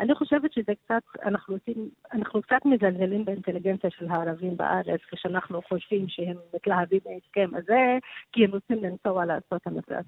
[0.00, 6.04] אני חושבת שזה קצת, אנחנו, רוצים, אנחנו קצת מזלזלים באינטליגנציה של הערבים בארץ, כשאנחנו חושבים
[6.08, 7.98] שהם מתלהבים מההסכם הזה,
[8.32, 10.04] כי הם רוצים לנסוע לעשות המפרץ.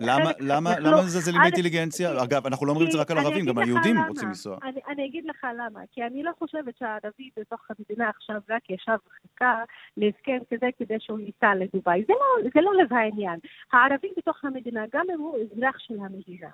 [0.00, 2.22] למה, למה, מזלזלים באינטליגנציה?
[2.22, 4.58] אגב, אנחנו לא אומרים את זה רק על ערבים, גם על יהודים רוצים לנסוע.
[4.88, 9.62] אני, אגיד לך למה, כי אני לא חושבת שהערבי בתוך המדינה עכשיו רק ישב וחיכה
[9.96, 12.04] להסכם כזה כדי שהוא ייסע לדובאי.
[12.06, 13.38] זה לא, זה לא לב העניין.
[13.72, 16.50] הערבי בתוך המדינה, גם אם הוא אזרח של המדינה,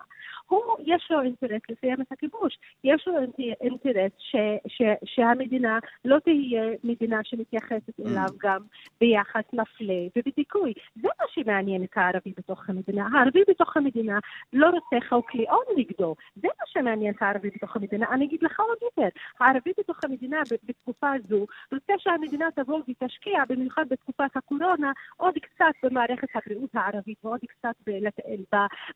[0.46, 2.58] הוא, יש לו אינטרס לסיים את הכיבוש.
[2.84, 3.14] יש לו
[3.60, 8.62] אינטרס ש, ש, שהמדינה לא תהיה מדינה שמתייחסת אליו גם
[9.00, 10.72] ביחס מפלה ובדיכוי.
[11.02, 13.08] זה מה שמעניין את הערבי בתוך המדינה.
[13.12, 14.18] הערבי בתוך המדינה
[14.52, 16.14] לא רוצה חוק לאום נגדו.
[16.36, 18.06] זה מה שמעניין את הערבי בתוך המדינה.
[18.10, 19.08] אני אגיד לך עוד יותר.
[19.40, 25.72] הערבי בתוך המדינה המדינה בתקופה זו, רוצה שהמדינה תבוא ותשקיע, במיוחד בתקופת הקורונה, עוד קצת
[25.82, 27.74] במערכת הבריאות הערבית ועוד קצת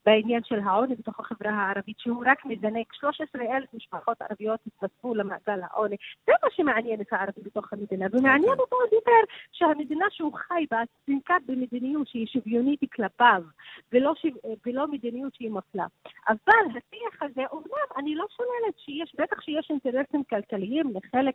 [0.07, 5.97] בעניין של העוני בתוך החברה הערבית, שהוא רק מזנק, 13,000 משפחות ערביות התווספו למעגל העוני.
[6.27, 8.63] זה מה שמעניין את הערבי בתוך המדינה, ומעניין אוקיי.
[8.63, 13.43] אותו עוד יותר שהמדינה שהוא חי בה תנקט במדיניות שהיא שוויונית כלפיו,
[13.93, 14.29] ולא, שו...
[14.67, 15.87] ולא מדיניות שהיא מפלה.
[16.29, 21.35] אבל השיח הזה, אומנם אני לא שוללת שיש, בטח שיש אינטרסים כלכליים לחלק,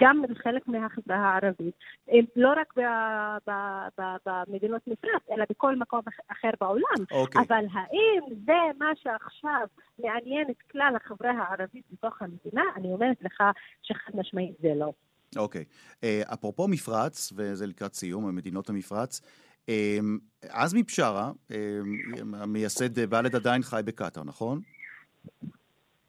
[0.00, 1.74] גם לחלק מהחברה הערבית,
[2.36, 2.74] לא רק
[4.26, 6.82] במדינות מפרץ, אלא בכל מקום אחר בעולם.
[7.02, 7.14] Okay.
[7.14, 7.42] אוקיי.
[7.42, 9.66] אבל האם זה מה שעכשיו
[9.98, 12.62] מעניין את כלל החברה הערבית בתוך המדינה?
[12.76, 13.42] אני אומרת לך
[13.82, 14.92] שחד משמעית זה לא.
[15.36, 15.64] אוקיי.
[15.70, 16.04] Okay.
[16.04, 19.20] Uh, אפרופו מפרץ, וזה לקראת סיום, מדינות המפרץ,
[19.66, 19.70] uh,
[20.48, 21.54] עזמי בשארה, uh,
[22.36, 24.60] המייסד בל"ד עדיין חי בקטאר, נכון?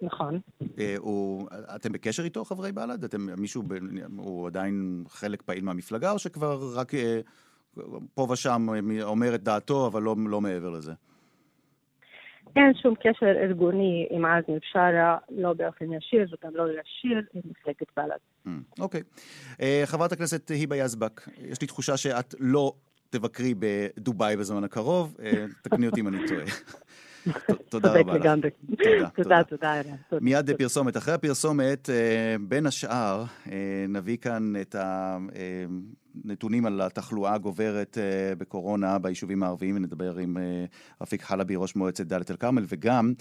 [0.01, 0.39] נכון.
[0.79, 3.03] אה, הוא, אתם בקשר איתו, חברי בל"ד?
[3.03, 3.63] אתם, מישהו,
[4.17, 7.19] הוא עדיין חלק פעיל מהמפלגה, או שכבר רק אה,
[8.13, 8.67] פה ושם
[9.01, 10.93] אומר את דעתו, אבל לא, לא מעבר לזה?
[12.55, 17.87] אין שום קשר ארגוני עם עזמי בשארה, לא באופן ישיר וגם לא ישיר עם מפלגת
[17.97, 18.47] בל"ד.
[18.47, 19.01] Mm, אוקיי.
[19.61, 22.73] אה, חברת הכנסת היבה יזבק, יש לי תחושה שאת לא
[23.09, 25.17] תבקרי בדובאי בזמן הקרוב,
[25.61, 26.45] תקני אותי אם אני טועה.
[27.69, 28.25] תודה רבה לך.
[29.15, 30.21] תודה, תודה, תודה.
[30.21, 30.97] מיד פרסומת.
[30.97, 34.75] אחרי הפרסומת, אה, בין השאר, אה, נביא כאן את
[36.25, 40.37] הנתונים על התחלואה הגוברת אה, בקורונה ביישובים הערביים, ונדבר עם
[41.01, 43.13] רפיק חלבי, ראש מועצת דאלית אל-כרמל, וגם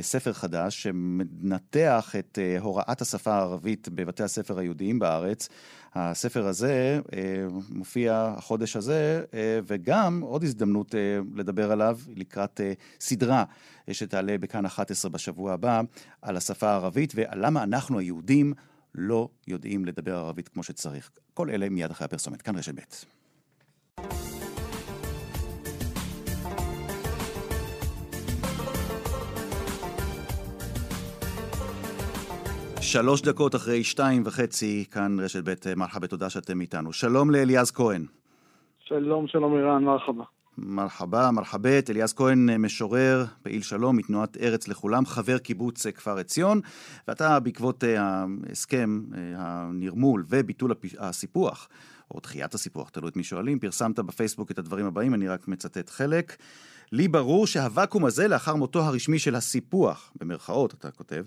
[0.00, 5.48] ספר חדש שמנתח את הוראת השפה הערבית בבתי הספר היהודיים בארץ.
[5.94, 11.00] הספר הזה אה, מופיע החודש הזה, אה, וגם עוד הזדמנות אה,
[11.34, 12.60] לדבר עליו לקראת
[13.00, 13.44] סדרה
[13.90, 15.80] שתעלה בכאן 11 בשבוע הבא,
[16.22, 18.52] על השפה הערבית ועל למה אנחנו היהודים
[18.94, 21.10] לא יודעים לדבר ערבית כמו שצריך.
[21.34, 22.42] כל אלה מיד אחרי הפרסומת.
[22.42, 22.82] כאן רשת ב'.
[32.80, 36.92] שלוש דקות אחרי שתיים וחצי, כאן רשת ב' מרחבה, תודה שאתם איתנו.
[36.92, 38.06] שלום לאליעז כהן.
[38.84, 40.24] שלום, שלום אירן, מרחבה.
[40.58, 46.18] מרחבה, מרחבת, אליעז כהן אה, משורר, פעיל שלום מתנועת ארץ לכולם, חבר קיבוץ אה, כפר
[46.18, 46.60] עציון,
[47.08, 49.00] ואתה בעקבות ההסכם,
[49.36, 51.68] הנרמול וביטול הסיפוח,
[52.10, 55.90] או דחיית הסיפוח, תלוי את מי שואלים, פרסמת בפייסבוק את הדברים הבאים, אני רק מצטט
[55.90, 56.36] חלק.
[56.92, 61.24] לי ברור שהוואקום הזה, לאחר מותו הרשמי של הסיפוח, במרכאות אתה כותב,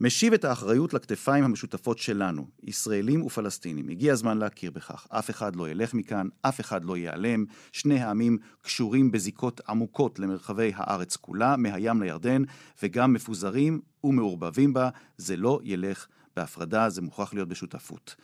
[0.00, 3.88] משיב את האחריות לכתפיים המשותפות שלנו, ישראלים ופלסטינים.
[3.88, 5.06] הגיע הזמן להכיר בכך.
[5.10, 7.44] אף אחד לא ילך מכאן, אף אחד לא ייעלם.
[7.72, 12.42] שני העמים קשורים בזיקות עמוקות למרחבי הארץ כולה, מהים לירדן,
[12.82, 14.88] וגם מפוזרים ומעורבבים בה.
[15.16, 18.14] זה לא ילך בהפרדה, זה מוכרח להיות בשותפות.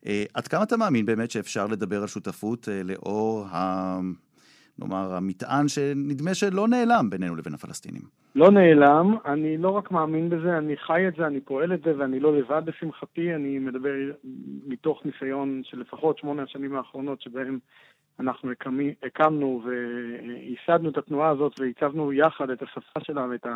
[0.00, 4.00] Uh, עד כמה אתה מאמין באמת שאפשר לדבר על שותפות uh, לאור ה...
[4.78, 8.02] נאמר, המטען שנדמה שלא נעלם בינינו לבין הפלסטינים.
[8.34, 11.92] לא נעלם, אני לא רק מאמין בזה, אני חי את זה, אני פועל את זה,
[11.98, 13.94] ואני לא לבד לשמחתי, אני מדבר
[14.66, 17.58] מתוך ניסיון של לפחות שמונה השנים האחרונות שבהם
[18.20, 18.50] אנחנו
[19.02, 23.46] הקמנו וייסדנו את התנועה הזאת והצבנו יחד את השפה שלה ואת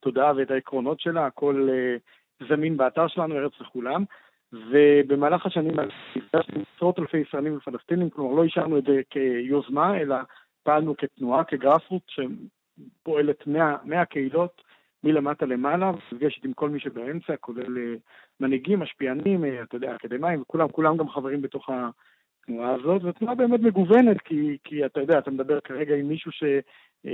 [0.00, 4.04] התודעה ואת העקרונות שלה, הכל uh, זמין באתר שלנו, ארץ לכולם.
[4.52, 5.74] ובמהלך השנים
[6.16, 10.16] נפגשנו עשרות אלפי ישראלים ופלסטינים, כלומר לא השארנו את זה כיוזמה, אלא
[10.64, 14.62] פעלנו כתנועה, כגרפרות, שפועלת 100, 100 קהילות
[15.04, 17.98] מלמטה למעלה, ונפגשת עם כל מי שבאמצע, כולל uh,
[18.40, 23.60] מנהיגים, משפיענים, uh, אתה יודע, אקדמאים, וכולם כולם גם חברים בתוך התנועה הזאת, ותנועה באמת
[23.60, 26.60] מגוונת, כי, כי אתה יודע, אתה מדבר כרגע עם מישהו שהיה
[27.04, 27.08] uh,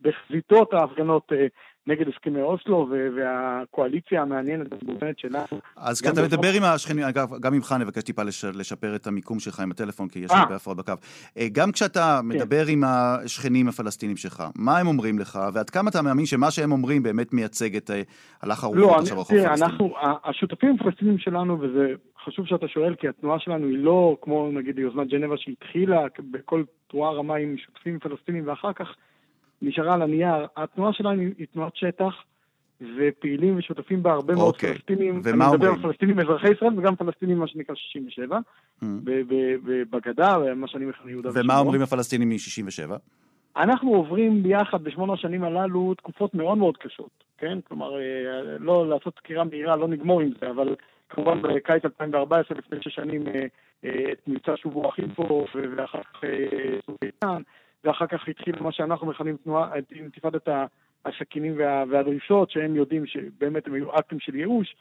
[0.00, 1.32] בחזיתות ההפגנות
[1.86, 5.60] נגד הסכמי אוסלו והקואליציה המעניינת והמובנת שלנו.
[5.76, 8.22] אז כשאתה מדבר עם השכנים, אגב, גם ממך נבקש טיפה
[8.54, 10.92] לשפר את המיקום שלך עם הטלפון, כי יש הרבה הפרעות בקו.
[11.38, 12.28] אה, גם כשאתה כן.
[12.28, 16.72] מדבר עם השכנים הפלסטינים שלך, מה הם אומרים לך, ועד כמה אתה מאמין שמה שהם
[16.72, 18.02] אומרים באמת מייצג את אה,
[18.42, 19.90] הלך הרוחות לא, עכשיו הרחוב הפלסטיני?
[19.90, 24.78] לא, השותפים הפלסטינים שלנו, וזה חשוב שאתה שואל, כי התנועה שלנו היא לא כמו נגיד
[24.78, 28.94] יוזמת ג'נבה שהתחילה בכל תרועה רמה עם שותפים פלסטינים, ואחר כך
[29.62, 30.46] נשארה על הנייר.
[30.56, 32.14] התנועה שלנו היא תנועת שטח,
[32.96, 34.72] ופעילים ושותפים בה הרבה מאוד אוקיי.
[34.74, 35.20] פלסטינים.
[35.24, 35.42] ומה אומרים?
[35.42, 38.38] אני מדבר על פלסטינים אזרחי ישראל וגם פלסטינים, מה שנקרא 67,
[38.82, 38.86] mm.
[39.90, 41.50] בגדה, מה שאני מכנה יהודה ושומרון.
[41.50, 42.90] ומה אומרים הפלסטינים מ-67?
[43.56, 47.58] אנחנו עוברים ביחד בשמונה השנים הללו תקופות מאוד מאוד קשות, כן?
[47.68, 48.00] כלומר, אה,
[48.58, 50.74] לא לעשות סקירה מהירה, לא נגמור עם זה, אבל
[51.10, 53.46] כמובן בקיץ 2014, לפני שש שנים, אה,
[53.84, 55.44] אה, את מבצע שובו אחים פה,
[55.76, 56.20] ואחר כך
[56.86, 57.42] צוק איתן.
[57.84, 60.48] ואחר כך התחיל מה שאנחנו מכנים תנועה, אינתיפאדת
[61.04, 64.76] הסכינים וה, והדרישות, שהם יודעים שבאמת הם היו אקטים של ייאוש,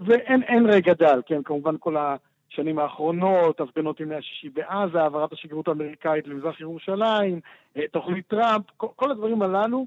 [0.00, 6.26] ואין רגע דל, כן, כמובן כל השנים האחרונות, הפגנות ימי השישי בעזה, העברת השגרירות האמריקאית
[6.26, 7.40] למזרח ירושלים,
[7.76, 9.86] אה, תוכנית טראמפ, כל הדברים הללו.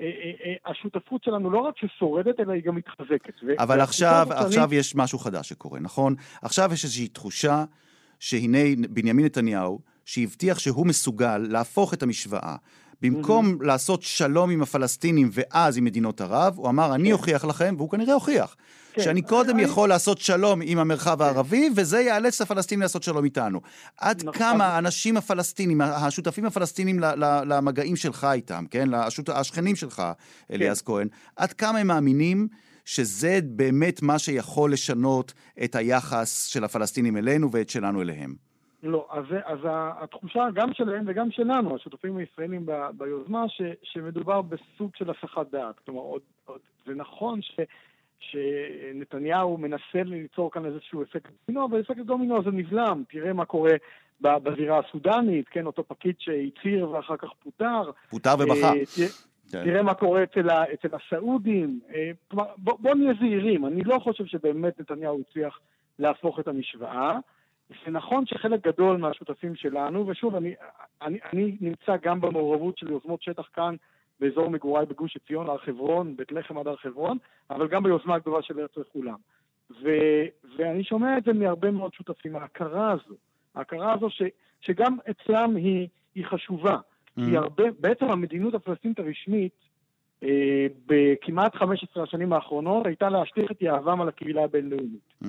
[0.00, 3.34] אה, אה, השותפות שלנו לא רק ששורדת, אלא היא גם מתחזקת.
[3.58, 4.74] אבל עכשיו, עכשיו.
[4.74, 6.14] יש משהו חדש שקורה, נכון?
[6.42, 7.64] עכשיו יש איזושהי תחושה
[8.18, 8.58] שהנה
[8.90, 12.56] בנימין נתניהו, שהבטיח שהוא מסוגל להפוך את המשוואה.
[13.02, 13.64] במקום mm-hmm.
[13.64, 17.12] לעשות שלום עם הפלסטינים ואז עם מדינות ערב, הוא אמר, אני כן.
[17.12, 18.56] אוכיח לכם, והוא כנראה הוכיח,
[18.92, 19.02] כן.
[19.02, 19.62] שאני קודם אני...
[19.62, 21.24] יכול לעשות שלום עם המרחב כן.
[21.24, 23.60] הערבי, וזה יאלץ את הפלסטינים לעשות שלום איתנו.
[24.00, 24.32] עד נכון.
[24.32, 27.00] כמה האנשים הפלסטינים, השותפים הפלסטינים
[27.46, 28.88] למגעים שלך איתם, כן?
[28.90, 29.28] לשוט...
[29.28, 30.02] השכנים שלך,
[30.52, 30.92] אליעז כן.
[30.92, 32.48] כהן, עד כמה הם מאמינים
[32.84, 35.32] שזה באמת מה שיכול לשנות
[35.64, 38.34] את היחס של הפלסטינים אלינו ואת שלנו אליהם?
[38.82, 39.58] לא, אז, אז
[40.02, 45.74] התחושה גם שלהם וגם שלנו, השותפים הישראלים ב, ביוזמה, ש, שמדובר בסוג של הסחת דעת.
[45.84, 47.60] כלומר, עוד, עוד, זה נכון ש,
[48.20, 53.02] שנתניהו מנסה ליצור כאן איזשהו אפקט דומינו, אבל אפקט דומינו הזה נבלם.
[53.08, 53.72] תראה מה קורה
[54.20, 57.90] בזירה הסודנית, כן, אותו פקיד שהצהיר ואחר כך פוטר.
[58.10, 58.72] פוטר ובכה.
[58.72, 59.64] אה, כן.
[59.64, 61.80] תראה מה קורה אצל, ה, אצל הסעודים.
[61.94, 63.66] אה, כלומר, בוא, בוא נהיה זהירים.
[63.66, 65.58] אני לא חושב שבאמת נתניהו הצליח
[65.98, 67.18] להפוך את המשוואה.
[67.84, 70.54] זה נכון שחלק גדול מהשותפים שלנו, ושוב, אני,
[71.02, 73.74] אני, אני נמצא גם במעורבות של יוזמות שטח כאן
[74.20, 77.18] באזור מגוריי בגוש עציון, הר חברון, בית לחם עד הר חברון,
[77.50, 79.16] אבל גם ביוזמה הגדולה של ארץ לכולם.
[79.82, 79.88] ו,
[80.56, 83.14] ואני שומע את זה מהרבה מאוד שותפים, ההכרה הזו,
[83.54, 84.22] ההכרה הזו ש,
[84.60, 86.76] שגם אצלם היא, היא חשובה.
[86.76, 87.22] Mm-hmm.
[87.30, 89.52] כי הרבה, בעצם המדיניות הפלסטינית הרשמית,
[90.22, 95.12] אה, בכמעט 15 השנים האחרונות, הייתה להשליך את יהבם על הקהילה הבינלאומית.
[95.22, 95.26] Mm-hmm.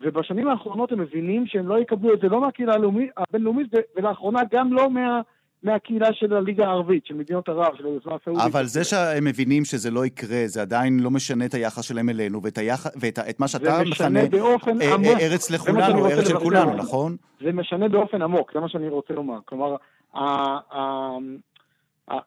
[0.00, 2.72] ובשנים האחרונות הם מבינים שהם לא יקבלו את זה לא מהקהילה
[3.16, 3.66] הבינלאומית,
[3.96, 5.20] ולאחרונה גם לא מה...
[5.62, 8.44] מהקהילה של הליגה הערבית, של מדינות ערב, של היוזמה הסעודית.
[8.44, 12.42] אבל זה שהם מבינים שזה לא יקרה, זה עדיין לא משנה את היחס שלהם אלינו,
[12.42, 12.86] ואת, היח...
[13.00, 15.20] ואת את מה שאתה מכנה באופן אה, עמוק.
[15.20, 17.16] ארץ לכולנו, ארץ של כולנו, נכון?
[17.40, 19.38] זה משנה באופן עמוק, זה מה שאני רוצה לומר.
[19.44, 19.76] כלומר,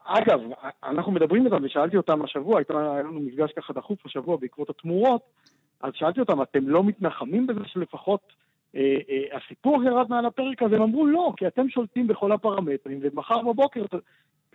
[0.05, 0.39] אגב,
[0.83, 5.21] אנחנו מדברים איתם, ושאלתי אותם השבוע, הייתה לנו מפגש ככה דחוף השבוע בעקבות התמורות,
[5.81, 8.42] אז שאלתי אותם, אתם לא מתנחמים בזה שלפחות אה, אה,
[9.33, 10.63] הסיפור ירד מעל הפרק?
[10.63, 13.85] אז הם אמרו לא, כי אתם שולטים בכל הפרמטרים, ומחר בבוקר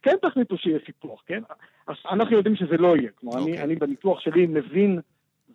[0.03, 1.43] כן תחליטו שיהיה סיפוח, כן?
[1.87, 3.11] אז אנחנו יודעים שזה לא יהיה.
[3.15, 3.43] כלומר, okay.
[3.43, 3.65] אני, אוקיי.
[3.65, 5.01] אני בניתוח שלי מבין,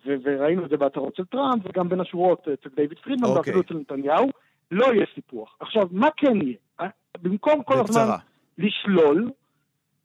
[0.06, 3.30] ו- וראינו את זה בהצהרות של טראמפ, וגם בין השורות אצל דיוויד פרידמן, okay.
[3.30, 3.40] אוקיי.
[3.40, 4.28] ואפילו אצל נתניהו,
[4.70, 5.56] לא יהיה סיפוח.
[5.60, 6.56] עכשיו, מה כן יהיה?
[6.80, 6.86] אה,
[7.22, 8.02] במקום כל בקצרה.
[8.02, 8.16] הזמן
[8.58, 9.30] לשלול,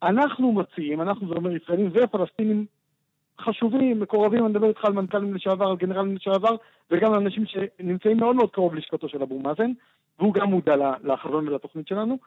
[0.02, 2.66] אנחנו מציעים, אנחנו זה אומר ישראלים ופלסטינים
[3.40, 6.56] חשובים, מקורבים, אני מדבר איתך על מנכ"לים לשעבר, על גנרלים לשעבר,
[6.90, 9.70] וגם על אנשים שנמצאים מאוד מאוד קרוב לשכתו של אבו מאזן,
[10.18, 10.74] והוא גם מודע
[11.04, 12.18] לחזון ולתוכנית שלנו.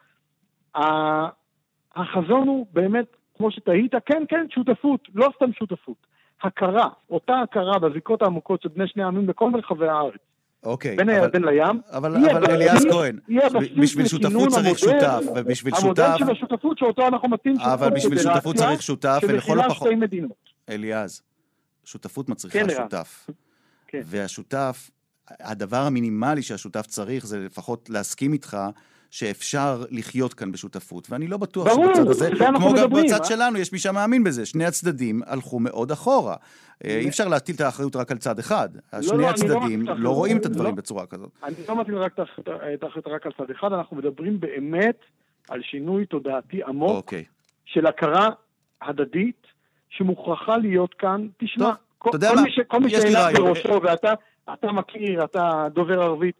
[1.95, 3.05] החזון הוא באמת,
[3.37, 5.97] כמו שתהית, כן, כן, שותפות, לא סתם שותפות.
[6.41, 10.19] הכרה, אותה הכרה בזיקות העמוקות של בני שני העמים בכל מרחבי הארץ.
[10.63, 10.95] אוקיי.
[10.95, 11.81] בין הירדן לים.
[11.91, 13.19] אבל, אבל אליעז כהן,
[13.81, 16.03] בשביל שותפות צריך שותף, ובשביל שותף...
[16.03, 17.55] המודל של השותפות שאותו אנחנו מתאים...
[17.59, 19.87] אבל בשביל שותפות צריך שותף, ולכל הפחות...
[20.69, 21.21] אליעז,
[21.83, 23.29] שותפות מצריכה כן, שותף.
[23.87, 24.01] כן.
[24.05, 24.89] והשותף,
[25.29, 28.57] הדבר המינימלי שהשותף צריך זה לפחות להסכים איתך
[29.13, 33.25] שאפשר לחיות כאן בשותפות, ואני לא בטוח ברור, שבצד הזה, כמו גם בצד אה?
[33.25, 34.45] שלנו, יש מי שמאמין בזה.
[34.45, 36.35] שני הצדדים הלכו מאוד אחורה.
[36.85, 38.69] אה, אי אפשר להטיל את האחריות רק על צד אחד.
[38.93, 41.29] לא, שני לא, הצדדים לא, לא רואים את הדברים לא, בצורה כזאת.
[41.43, 42.13] אני לא מטיל רק
[42.73, 44.97] את האחריות רק על צד אחד, אנחנו מדברים באמת
[45.49, 47.23] על שינוי תודעתי עמוק אוקיי.
[47.65, 48.29] של הכרה
[48.81, 49.47] הדדית
[49.97, 51.27] שמוכרחה להיות כאן.
[51.37, 53.81] תשמע, כל, כל מי, ש, כל מי שעיניו בראשו,
[54.47, 56.35] ואתה מכיר, אתה דובר ערבית,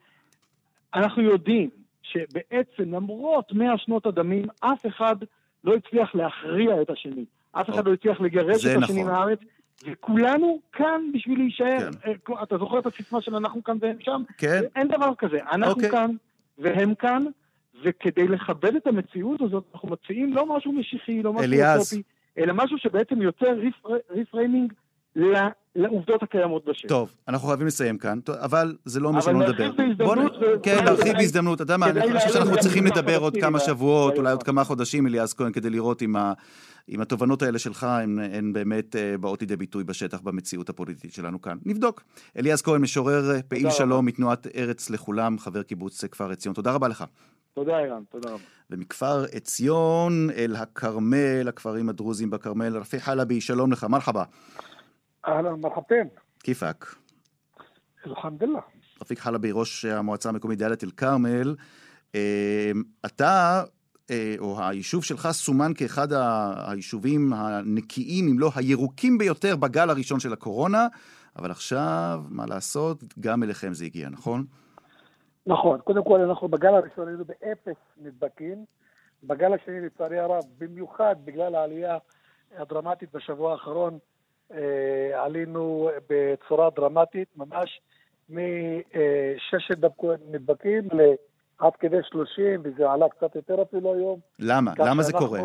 [0.95, 1.69] אנחנו יודעים
[2.01, 5.15] שבעצם למרות מאה שנות הדמים, אף אחד
[5.63, 7.25] לא הצליח להכריע את השני.
[7.51, 9.13] אף אחד לא הצליח לגרש את השני נכון.
[9.13, 9.39] מהארץ.
[9.85, 11.91] וכולנו כאן בשביל להישאר.
[11.91, 12.11] כן.
[12.33, 14.23] אה, אתה זוכר את הסיסמה של אנחנו כאן והם שם?
[14.37, 14.61] כן.
[14.75, 15.37] אין דבר כזה.
[15.51, 15.89] אנחנו אוקיי.
[15.89, 16.11] כאן
[16.57, 17.25] והם כאן,
[17.83, 22.01] וכדי לכבד את המציאות הזאת, אנחנו מציעים לא משהו משיחי, לא משהו אוטופי,
[22.37, 23.59] אלא משהו שבעצם יוצר
[24.11, 24.73] ריפריימינג
[25.75, 26.89] לעובדות הקיימות בשטח.
[26.89, 29.49] טוב, אנחנו חייבים לסיים כאן, אבל זה לא מה שלא נדבר.
[29.49, 30.33] אבל נרחיב בהזדמנות.
[30.63, 31.55] כן, נרחיב בהזדמנות.
[31.55, 35.07] אתה יודע מה, אני חושב שאנחנו צריכים לדבר עוד כמה שבועות, אולי עוד כמה חודשים,
[35.07, 36.01] אליעז כהן, כדי לראות
[36.89, 41.57] אם התובנות האלה שלך הן באמת אה, באות לידי ביטוי בשטח, במציאות הפוליטית שלנו כאן.
[41.65, 42.03] נבדוק.
[42.37, 46.55] אליעז כהן, משורר אה, פעיל שלום מתנועת ארץ לכולם, חבר קיבוץ כפר עציון.
[46.55, 47.03] תודה רבה לך.
[47.53, 48.43] תודה, ערן, תודה רבה.
[48.69, 54.23] ומכפר עציון אל הכרמל, הכפרים הדרוזים בכרמל, רפיק חלבי, שלום לך, מרחבה.
[55.27, 56.07] אהלן, מרחבתין.
[56.39, 56.95] כיפאק?
[58.07, 58.59] אלחמדוללה.
[59.01, 61.55] רפיק חלבי, ראש המועצה המקומית דאלית אל-כרמל.
[62.15, 62.71] אה,
[63.05, 63.63] אתה,
[64.11, 66.07] אה, או היישוב שלך, סומן כאחד
[66.67, 70.87] היישובים הנקיים, אם לא הירוקים ביותר, בגל הראשון של הקורונה,
[71.35, 74.45] אבל עכשיו, מה לעשות, גם אליכם זה הגיע, נכון?
[75.47, 75.79] נכון.
[75.79, 78.65] קודם כל, אנחנו בגל הראשון היינו באפס נדבקים.
[79.23, 81.97] בגל השני, לצערי הרב, במיוחד בגלל העלייה
[82.57, 83.99] הדרמטית בשבוע האחרון,
[84.51, 87.81] אה, עלינו בצורה דרמטית, ממש
[88.29, 89.77] מששת
[90.31, 90.87] נדבקים
[91.57, 94.19] עד כדי שלושים, וזה עלה קצת יותר אפילו היום.
[94.39, 94.73] למה?
[94.77, 95.39] למה זה קורה?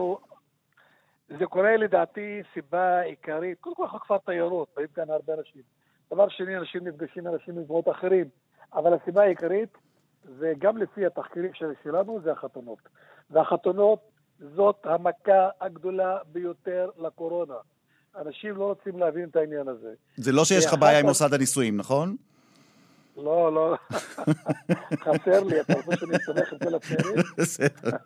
[1.39, 5.63] זה קורה לדעתי סיבה עיקרית, קודם כל אנחנו כפר תיירות, באים כאן הרבה אנשים.
[6.11, 8.25] דבר שני, אנשים נפגשים עם אנשים ממקומות אחרים,
[8.73, 9.69] אבל הסיבה העיקרית,
[10.39, 11.51] וגם לפי התחקירים
[11.83, 12.79] שלנו, זה החתונות.
[13.31, 13.99] והחתונות
[14.57, 17.55] זאת המכה הגדולה ביותר לקורונה.
[18.17, 19.95] אנשים לא רוצים להבין את העניין הזה.
[20.17, 22.17] זה לא שיש לך בעיה עם מוסד הנישואים, נכון?
[23.19, 23.77] לא, לא.
[25.05, 27.17] חסר לי, אתה רוצה שאני אסתמך את כל הצעירים?
[27.39, 27.97] בסדר,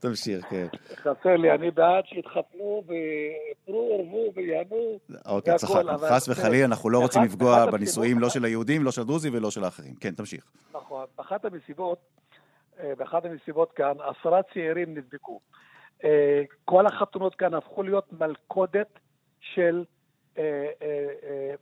[0.00, 0.66] תמשיך, כן.
[0.96, 4.98] חסר לי, אני בעד שיתחתנו ויפרו, ערבו ויענו.
[5.26, 5.98] אוקיי, צחקנו.
[5.98, 9.64] חס וחלילה, אנחנו לא רוצים לפגוע בנישואים, לא של היהודים, לא של הדרוזים ולא של
[9.64, 9.94] האחרים.
[9.94, 10.44] כן, תמשיך.
[10.72, 11.04] נכון.
[11.18, 11.98] באחת המסיבות,
[12.80, 15.40] אה, באחת המסיבות כאן, עשרה צעירים נדבקו.
[16.04, 18.98] אה, כל החתונות כאן הפכו להיות מלכודת
[19.40, 19.84] של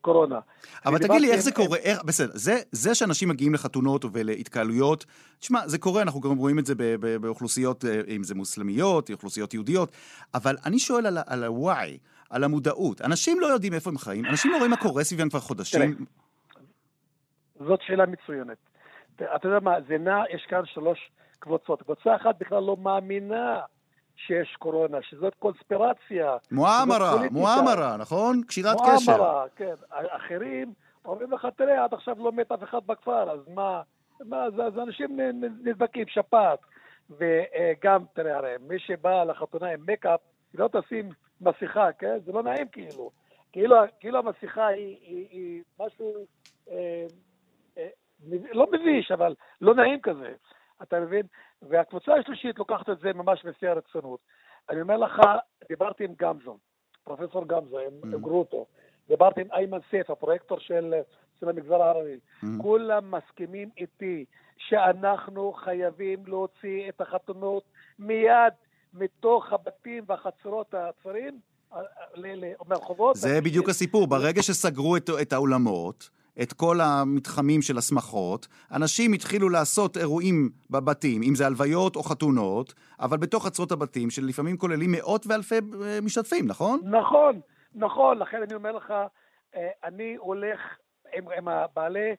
[0.01, 0.41] קורונה.
[0.87, 1.79] אבל תגיד לי, איך זה קורה?
[1.79, 5.07] איך, בסדר, זה, זה שאנשים מגיעים לחתונות ולהתקהלויות,
[5.39, 6.75] תשמע, זה קורה, אנחנו גם רואים את זה
[7.21, 7.85] באוכלוסיות,
[8.17, 9.93] אם זה מוסלמיות, אוכלוסיות יהודיות,
[10.35, 11.99] אבל אני שואל על, על ה-why,
[12.31, 13.01] על המודעות.
[13.01, 16.05] אנשים לא יודעים איפה הם חיים, אנשים לא רואים מה קורה סביבם כבר חודשים.
[17.67, 18.57] זאת שאלה מצוינת.
[19.17, 20.99] אתה יודע מה, זה נע, יש כאן שלוש
[21.39, 21.83] קבוצות.
[21.83, 23.61] קבוצה אחת בכלל לא מאמינה
[24.27, 26.37] שיש קורונה, שזאת קונספירציה.
[26.51, 28.42] מואמרה, מואמרה, נכון?
[28.46, 29.17] קשירת קשר.
[29.17, 29.75] מואמרה, כן.
[29.90, 30.73] אחרים
[31.05, 33.83] אומרים לך, תראה, עד עכשיו לא מת אף אחד בכפר, אז מה,
[34.25, 35.21] מה, זה, אז אנשים
[35.65, 36.59] נדבקים, שפעת.
[37.11, 40.21] וגם, תראה, הרי מי שבא לחתונה עם מקאפ,
[40.53, 42.19] היא לא תשים מסכה, כן?
[42.25, 43.11] זה לא נעים כאילו.
[43.53, 46.13] כאילו, כאילו המסכה היא, היא, היא משהו,
[46.71, 47.07] אה,
[47.79, 47.88] אה,
[48.53, 50.33] לא מביש, אבל לא נעים כזה.
[50.83, 51.27] אתה מבין?
[51.63, 54.21] והקבוצה השלישית לוקחת את זה ממש בשיא הרצינות.
[54.71, 55.21] אני אומר לך,
[55.69, 56.59] דיברתי עם גמזו,
[57.05, 58.17] פרופסור גמזו, עם Mm.
[58.19, 58.67] גרוטו,
[59.09, 60.95] דיברתי עם איימן סייף, הפרויקטור של,
[61.41, 62.17] של המגזר הערבי.
[62.43, 62.47] Mm.
[62.63, 64.25] כולם מסכימים איתי
[64.57, 67.65] שאנחנו חייבים להוציא את החתונות
[67.99, 68.53] מיד
[68.95, 71.39] מתוך הבתים והחצרות הצרים
[71.73, 71.79] אה,
[72.15, 73.17] ל- מהרחובות.
[73.17, 74.07] זה בדיוק הסיפור.
[74.07, 76.11] ברגע שסגרו את, את האולמות,
[76.43, 82.75] את כל המתחמים של השמחות, אנשים התחילו לעשות אירועים בבתים, אם זה הלוויות או חתונות,
[83.01, 86.81] אבל בתוך חצרות הבתים, שלפעמים כוללים מאות ואלפי אה, משתתפים, נכון?
[86.85, 87.41] נכון,
[87.75, 88.95] נכון, לכן אני אומר לך,
[89.55, 90.61] אה, אני הולך
[91.15, 92.11] עם, עם הבעלי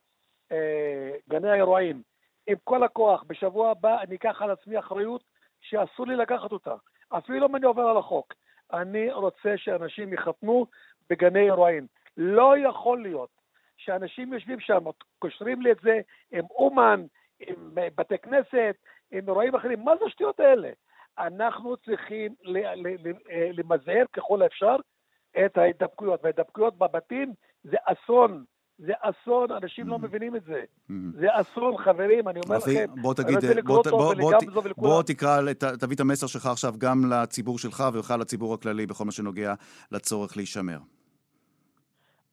[0.52, 2.02] אה, גני האירועים,
[2.48, 3.24] עם כל הכוח.
[3.28, 5.24] בשבוע הבא אני אקח על עצמי אחריות
[5.62, 6.76] שאסור לי לקחת אותה,
[7.10, 8.34] אפילו אם אני עובר על החוק.
[8.74, 10.66] אני רוצה שאנשים יחתנו
[11.10, 11.88] בגני אירועים.
[12.18, 13.43] לא יכול להיות
[13.86, 14.80] שאנשים יושבים שם,
[15.20, 16.00] קושרים לי את זה
[16.32, 17.02] עם אומן,
[17.40, 18.76] עם אה, בתי כנסת,
[19.12, 19.84] עם אירועים אחרים.
[19.84, 20.70] מה זה השטויות האלה?
[21.20, 24.76] אנחנו צריכים אה, למזער ככל האפשר
[25.46, 26.20] את ההידבקויות.
[26.24, 28.44] וההידבקויות בבתים זה אסון.
[28.78, 30.62] זה אסון, אנשים לא מבינים את זה.
[31.20, 32.86] זה אסון, חברים, אני אומר לכם.
[32.94, 33.02] Mm-hmm.
[33.02, 33.92] בוא תגיד, רוצה
[34.78, 35.42] בוא, תקרא,
[35.80, 39.54] תביא את המסר שלך עכשיו גם לציבור שלך ובכלל לציבור הכללי בכל מה שנוגע
[39.92, 40.78] לצורך להישמר.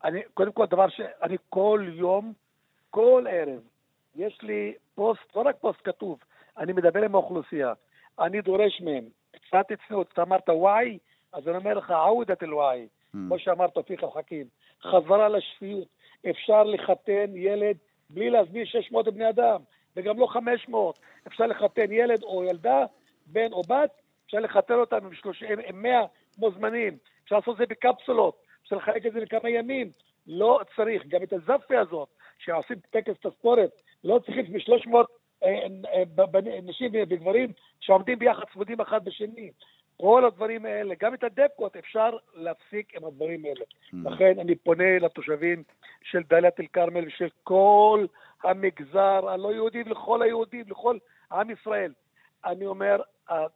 [0.05, 2.32] אני, קודם כל, דבר שאני כל יום,
[2.90, 3.61] כל ערב,
[4.16, 6.18] יש לי פוסט, לא רק פוסט כתוב,
[6.59, 7.72] אני מדבר עם האוכלוסייה.
[8.18, 10.09] אני דורש מהם קצת צניעות.
[10.12, 10.98] אתה אמרת וואי,
[11.32, 14.46] אז אני אומר לך, עודת אל-וואי, כמו שאמר תופיק אל-חכים,
[14.82, 15.88] חזרה לשפיות.
[16.30, 17.76] אפשר לחתן ילד
[18.11, 19.61] בלי להזמין 600 בני אדם,
[19.96, 20.98] וגם לא 500.
[21.26, 22.84] אפשר לחתן ילד או ילדה,
[23.26, 23.90] בן או בת,
[24.26, 26.01] אפשר לחתן אותם עם, 30, עם 100
[26.38, 26.96] מוזמנים.
[27.24, 28.42] אפשר לעשות את זה בקפסולות,
[28.72, 29.90] אפשר לחלק את זה לכמה ימים.
[30.26, 32.08] לא צריך, גם את הזאפה הזאת,
[32.38, 33.70] שעושים טקס תספורת,
[34.04, 34.96] לא צריכים ב-300
[36.62, 39.50] נשים וגברים שעומדים ביחד צמודים אחד בשני.
[40.00, 43.64] כל הדברים האלה, גם את הדקות אפשר להפסיק עם הדברים האלה.
[43.92, 45.62] לכן אני פונה לתושבים
[46.02, 48.06] של דאלית אל-כרמל ושל כל
[48.42, 50.98] המגזר הלא יהודי ולכל היהודים, לכל
[51.32, 51.92] עם ישראל.
[52.44, 53.02] אני אומר,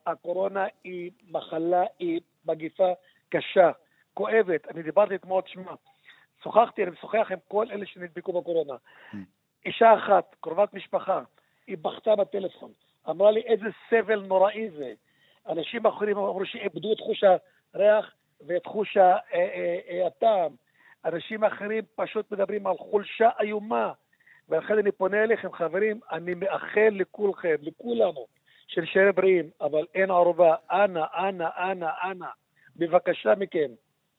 [0.07, 2.93] הקורונה היא מחלה, היא מגיפה
[3.29, 3.71] קשה,
[4.15, 4.69] כואבת.
[4.69, 5.73] אני דיברתי אתמול, שמע,
[6.43, 8.75] שוחחתי, אני משוחח עם כל אלה שנדבקו בקורונה.
[9.65, 11.23] אישה אחת, קרובת משפחה,
[11.67, 12.73] היא בכתה בטלפון,
[13.11, 14.93] אמרה לי איזה סבל נוראי זה.
[15.49, 17.25] אנשים אחרים אמרו שאיבדו את חוש
[17.75, 18.15] הריח
[18.47, 20.53] ואת חוש אה, אה, אה, הטעם.
[21.05, 23.93] אנשים אחרים פשוט מדברים על חולשה איומה.
[24.49, 28.27] ולכן אני פונה אליכם, חברים, אני מאחל לכולכם, לכולנו,
[28.67, 30.55] שנשאר בריאים, אבל אין ערובה.
[30.71, 32.27] אנא, אנא, אנא, אנא,
[32.77, 33.71] בבקשה מכם,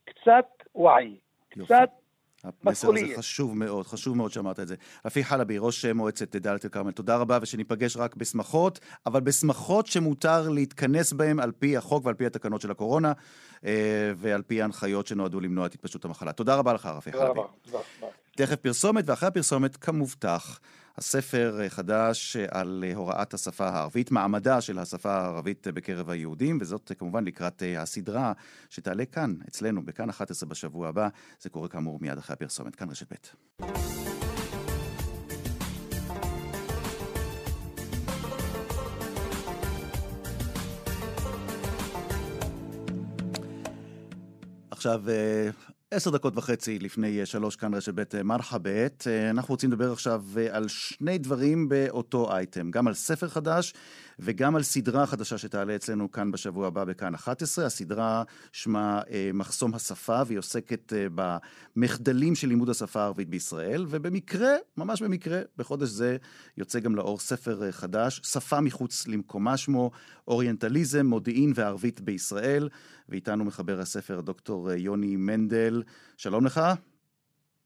[0.05, 0.45] קצת
[0.75, 1.89] וعي, קצת
[2.63, 3.17] המסר הזה.
[3.17, 4.75] חשוב מאוד, חשוב מאוד שאמרת את זה.
[5.05, 11.13] רפיק חלבי, ראש מועצת דאלית אל-כרמל, תודה רבה, ושניפגש רק בשמחות, אבל בשמחות שמותר להתכנס
[11.13, 13.13] בהן על פי החוק ועל פי התקנות של הקורונה,
[13.65, 16.31] אה, ועל פי ההנחיות שנועדו למנוע את התפשטות המחלה.
[16.31, 17.41] תודה רבה לך, תודה חלבי.
[17.61, 18.07] תודה רבה.
[18.35, 20.59] תכף פרסומת, ואחרי הפרסומת, כמובטח,
[20.97, 26.57] הספר אה, חדש אה, על אה, הוראת השפה הערבית, מעמדה של השפה הערבית בקרב היהודים,
[26.61, 28.33] וזאת כמובן לקראת הסדרה
[28.69, 31.07] שתעלה כאן, אצלנו, בכאן 11 בשבוע הבא.
[31.39, 32.75] זה קורה כאמור מיד אחרי הפרסומת.
[32.75, 33.15] כאן רשת ב'.
[44.71, 45.03] עכשיו,
[45.95, 49.07] עשר דקות וחצי לפני אה, שלוש, כאן רשת ב' מרחבת.
[49.07, 53.73] אה, אנחנו רוצים לדבר עכשיו אה, על שני דברים באותו אייטם, גם על ספר חדש
[54.19, 57.65] וגם על סדרה חדשה שתעלה אצלנו כאן בשבוע הבא בכאן 11.
[57.65, 61.07] הסדרה שמה אה, מחסום השפה, והיא עוסקת אה,
[61.75, 66.17] במחדלים של לימוד השפה הערבית בישראל, ובמקרה, ממש במקרה, בחודש זה
[66.57, 69.91] יוצא גם לאור ספר אה, חדש, שפה מחוץ למקומה שמו,
[70.27, 72.69] אוריינטליזם, מודיעין וערבית בישראל,
[73.09, 75.83] ואיתנו מחבר הספר דוקטור אה, יוני מנדל.
[76.17, 76.61] שלום לך.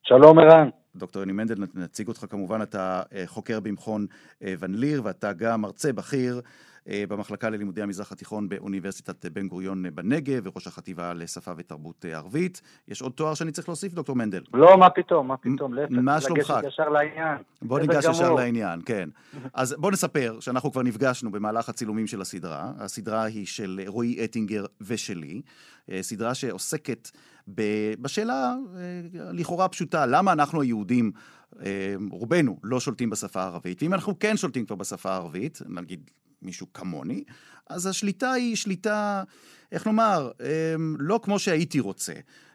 [0.04, 0.70] שלום ערן.
[0.95, 4.06] דוקטור יוני מנדל, נציג אותך כמובן, אתה אה, חוקר במכון
[4.43, 6.41] אה, ון ליר, ואתה גם מרצה בכיר
[6.90, 12.62] במחלקה ללימודי המזרח התיכון באוניברסיטת בן גוריון אה, בנגב, וראש החטיבה לשפה ותרבות אה, ערבית.
[12.88, 14.44] יש עוד תואר שאני צריך להוסיף, דוקטור מנדל?
[14.54, 15.92] לא, מה פתאום, מה פתאום, להפך.
[15.92, 16.50] מה שלומך?
[16.50, 17.38] לגשת ישר לעניין.
[17.62, 18.34] בוא ניגש ישר.
[18.34, 19.10] לעניין, כן.
[19.54, 22.72] אז בוא נספר שאנחנו כבר נפגשנו במהלך הצילומים של הסדרה.
[22.78, 25.42] הסדרה היא של רועי אטינגר ושלי.
[25.92, 27.10] אה, סדרה שעוסקת
[28.02, 31.12] בשאלה אה, לכאורה פשוטה, למה אנחנו היהודים,
[31.66, 33.84] אה, רובנו, לא שולטים בשפה הערבית?
[33.84, 36.10] ואם אנחנו כן שולטים כבר בשפה הערבית, נגיד
[36.42, 37.24] מישהו כמוני,
[37.70, 39.24] אז השליטה היא שליטה,
[39.72, 42.14] איך נאמר, אה, לא כמו שהייתי רוצה.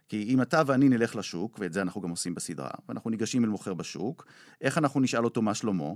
[0.09, 3.49] כי אם אתה ואני נלך לשוק, ואת זה אנחנו גם עושים בסדרה, ואנחנו ניגשים אל
[3.49, 4.27] מוכר בשוק,
[4.61, 5.91] איך אנחנו נשאל אותו מה שלמה?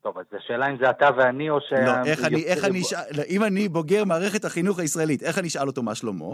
[0.00, 1.72] טוב, אז השאלה אם זה אתה ואני או ש...
[1.72, 5.66] לא, איך אני, איך אני אשאל, אם אני בוגר מערכת החינוך הישראלית, איך אני אשאל
[5.66, 6.26] אותו מה שלמה?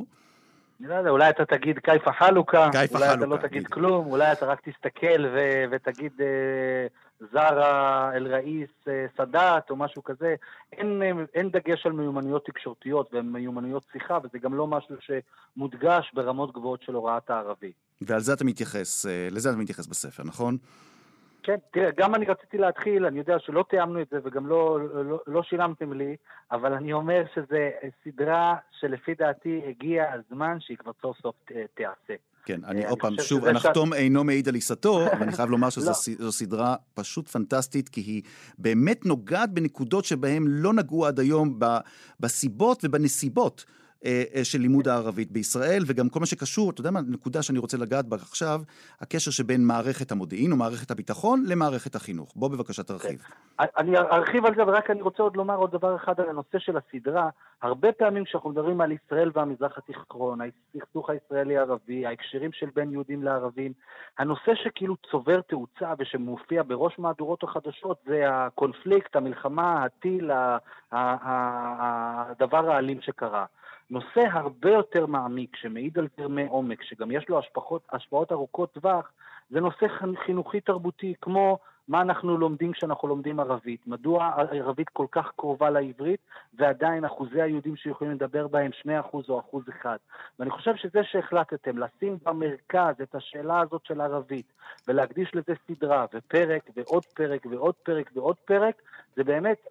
[0.80, 3.66] אני לא יודע, אולי אתה תגיד קייפה חלוקה, אולי אתה לא תגיד.
[3.66, 6.86] כלום, אולי אתה רק תסתכל ו- ותגיד אה,
[7.32, 10.34] זרה אל-ראיס אה, סאדאת או משהו כזה.
[10.72, 16.52] אין, אה, אין דגש על מיומנויות תקשורתיות ומיומנויות שיחה, וזה גם לא משהו שמודגש ברמות
[16.52, 17.74] גבוהות של הוראת הערבית.
[18.00, 20.56] ועל זה אתה מתייחס, אה, לזה אתה מתייחס בספר, נכון?
[21.42, 25.20] כן, תראה, גם אני רציתי להתחיל, אני יודע שלא תיאמנו את זה וגם לא, לא,
[25.26, 26.16] לא שילמתם לי,
[26.52, 27.56] אבל אני אומר שזו
[28.04, 31.34] סדרה שלפי דעתי הגיע הזמן שהיא כבר סוף סוף
[31.74, 32.14] תיעשה.
[32.44, 35.70] כן, אני אני עוד פעם, שוב, הנחתום אינו מעיד על עיסתו, אבל אני חייב לומר
[35.70, 36.30] שזו לא.
[36.30, 38.22] סדרה פשוט פנטסטית, כי היא
[38.58, 41.58] באמת נוגעת בנקודות שבהן לא נגעו עד היום
[42.20, 43.64] בסיבות ובנסיבות.
[44.04, 47.58] אה, אה, של לימוד הערבית בישראל, וגם כל מה שקשור, אתה יודע מה, נקודה שאני
[47.58, 48.60] רוצה לגעת בה עכשיו,
[49.00, 52.32] הקשר שבין מערכת המודיעין או מערכת הביטחון למערכת החינוך.
[52.36, 53.22] בוא בבקשה תרחיב.
[53.58, 56.58] אני ארחיב על זה, אבל רק אני רוצה עוד לומר עוד דבר אחד על הנושא
[56.58, 57.28] של הסדרה.
[57.62, 60.38] הרבה פעמים כשאנחנו מדברים על ישראל והמזרח התיכון,
[60.74, 63.72] הסכסוך הישראלי-ערבי, ההקשרים של בין יהודים לערבים,
[64.18, 70.30] הנושא שכאילו צובר תאוצה ושמופיע בראש מהדורות החדשות זה הקונפליקט, המלחמה, הטיל,
[70.92, 73.44] הדבר האלים שקרה.
[73.90, 79.12] נושא הרבה יותר מעמיק, שמעיד על גרמי עומק, שגם יש לו השפעות, השפעות ארוכות טווח,
[79.50, 81.58] זה נושא חינ- חינוכי תרבותי, כמו
[81.88, 86.20] מה אנחנו לומדים כשאנחנו לומדים ערבית, מדוע הערבית כל כך קרובה לעברית,
[86.54, 88.88] ועדיין אחוזי היהודים שיכולים לדבר בהם 2%
[89.28, 89.96] או אחוז אחד.
[90.38, 94.46] ואני חושב שזה שהחלטתם לשים במרכז את השאלה הזאת של ערבית,
[94.88, 98.82] ולהקדיש לזה סדרה, ופרק, ועוד פרק, ועוד פרק, ועוד פרק,
[99.16, 99.66] זה באמת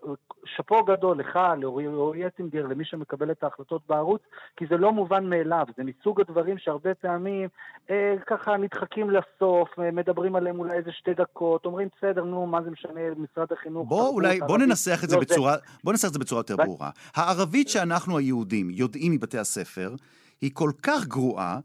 [0.45, 4.21] שאפו גדול לך, לאורי אטינגר, למי שמקבל את ההחלטות בערוץ,
[4.55, 7.49] כי זה לא מובן מאליו, זה מסוג הדברים שהרבה פעמים
[7.89, 12.69] אה, ככה נדחקים לסוף, מדברים עליהם אולי איזה שתי דקות, אומרים בסדר, נו, מה זה
[12.69, 13.89] משנה, משרד החינוך.
[13.89, 16.39] בוא תרבות, אולי, בוא ערבית." ננסח את זה לא, בצורה, בוא ננסח את זה בצורה
[16.39, 16.89] יותר ו- ברורה.
[17.15, 19.95] הערבית שאנחנו היהודים יודעים מבתי הספר,
[20.41, 21.59] היא כל כך גרועה,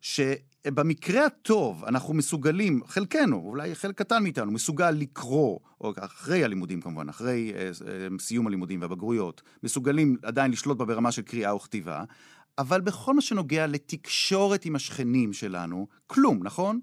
[0.00, 7.08] שבמקרה הטוב אנחנו מסוגלים, חלקנו, אולי חלק קטן מאיתנו, מסוגל לקרוא, או אחרי הלימודים כמובן,
[7.08, 12.04] אחרי אה, אה, סיום הלימודים והבגרויות, מסוגלים עדיין לשלוט בה ברמה של קריאה וכתיבה,
[12.58, 16.80] אבל בכל מה שנוגע לתקשורת עם השכנים שלנו, כלום, נכון?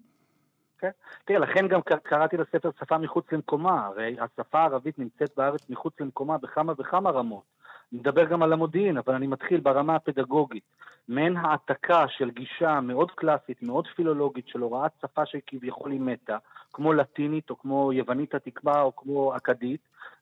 [0.80, 0.90] כן.
[1.26, 6.38] תראה, לכן גם קראתי לספר שפה מחוץ למקומה, הרי השפה הערבית נמצאת בארץ מחוץ למקומה
[6.38, 7.44] בכמה וכמה רמות.
[7.92, 10.64] נדבר גם על המודיעין, אבל אני מתחיל ברמה הפדגוגית.
[11.08, 16.38] מעין העתקה של גישה מאוד קלאסית, מאוד פילולוגית, של הוראת שפה שכביכול היא מתה,
[16.74, 19.82] כמו לטינית או כמו יוונית התקווה או כמו אכדית,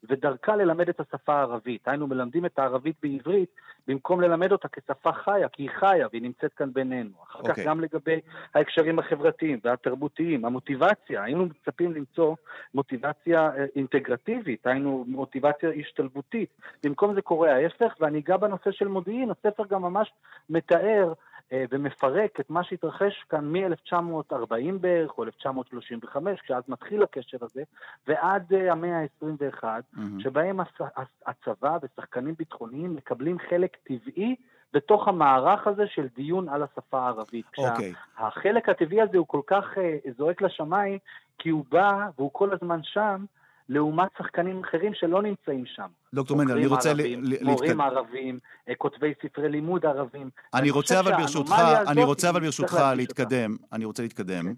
[0.10, 1.88] ודרכה ללמד את השפה הערבית.
[1.88, 3.50] היינו מלמדים את הערבית בעברית
[3.88, 7.10] במקום ללמד אותה כשפה חיה, כי היא חיה והיא נמצאת כאן בינינו.
[7.24, 7.66] אחר כך אוקיי.
[7.66, 8.20] גם לגבי
[8.56, 12.36] ההקשרים החברתיים והתרבותיים, המוטיבציה, היינו מצפים למצוא
[12.74, 16.50] מוטיבציה אה, אינטגרטיבית, היינו מוטיבציה השתלבותית.
[16.84, 20.14] במקום זה קורה ההפך, ואני אגע בנושא של מודיעין, הספר גם ממש
[20.50, 21.14] מתאר
[21.52, 27.64] ומפרק את מה שהתרחש כאן מ-1940 בערך, או 1935, כשאז מתחיל הקשר הזה,
[28.08, 29.64] ועד אה, המאה ה-21,
[29.94, 30.20] מהמם.
[30.20, 34.36] שבהם הצ- הצ- הצבא ושחקנים ביטחוניים מקבלים חלק טבעי
[34.74, 37.46] בתוך המערך הזה של דיון על השפה הערבית.
[37.58, 37.94] אוקיי.
[38.18, 40.98] החלק הטבעי הזה הוא כל כך אה, זועק לשמיים,
[41.38, 43.26] כי הוא בא והוא כל הזמן שם,
[43.74, 45.88] לעומת שחקנים אחרים שלא נמצאים שם.
[46.14, 47.82] דוקטור מנדל, אני רוצה ל- ערבים, ל- מורים להתקדם.
[47.82, 50.30] ערבים, אה, כותבי ספרי לימוד ערבים.
[50.54, 51.54] אני רוצה אבל ברשותך,
[51.88, 52.78] אני רוצה אבל ברשותך.
[52.96, 54.54] להתקדם, אני רוצה להתקדם.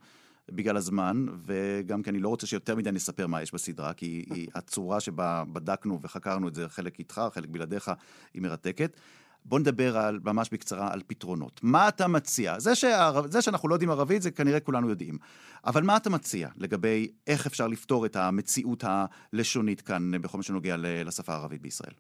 [0.51, 4.47] בגלל הזמן, וגם כי אני לא רוצה שיותר מדי נספר מה יש בסדרה, כי היא,
[4.55, 7.91] הצורה שבה בדקנו וחקרנו את זה, חלק איתך, חלק בלעדיך,
[8.33, 8.97] היא מרתקת.
[9.45, 11.59] בוא נדבר על, ממש בקצרה על פתרונות.
[11.63, 12.59] מה אתה מציע?
[12.59, 15.17] זה, שהערב, זה שאנחנו לא יודעים ערבית, זה כנראה כולנו יודעים.
[15.65, 20.75] אבל מה אתה מציע לגבי איך אפשר לפתור את המציאות הלשונית כאן בכל מה שנוגע
[20.77, 21.93] לשפה הערבית בישראל?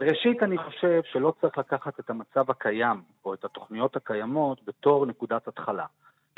[0.00, 5.48] ראשית, אני חושב שלא צריך לקחת את המצב הקיים, או את התוכניות הקיימות, בתור נקודת
[5.48, 5.86] התחלה.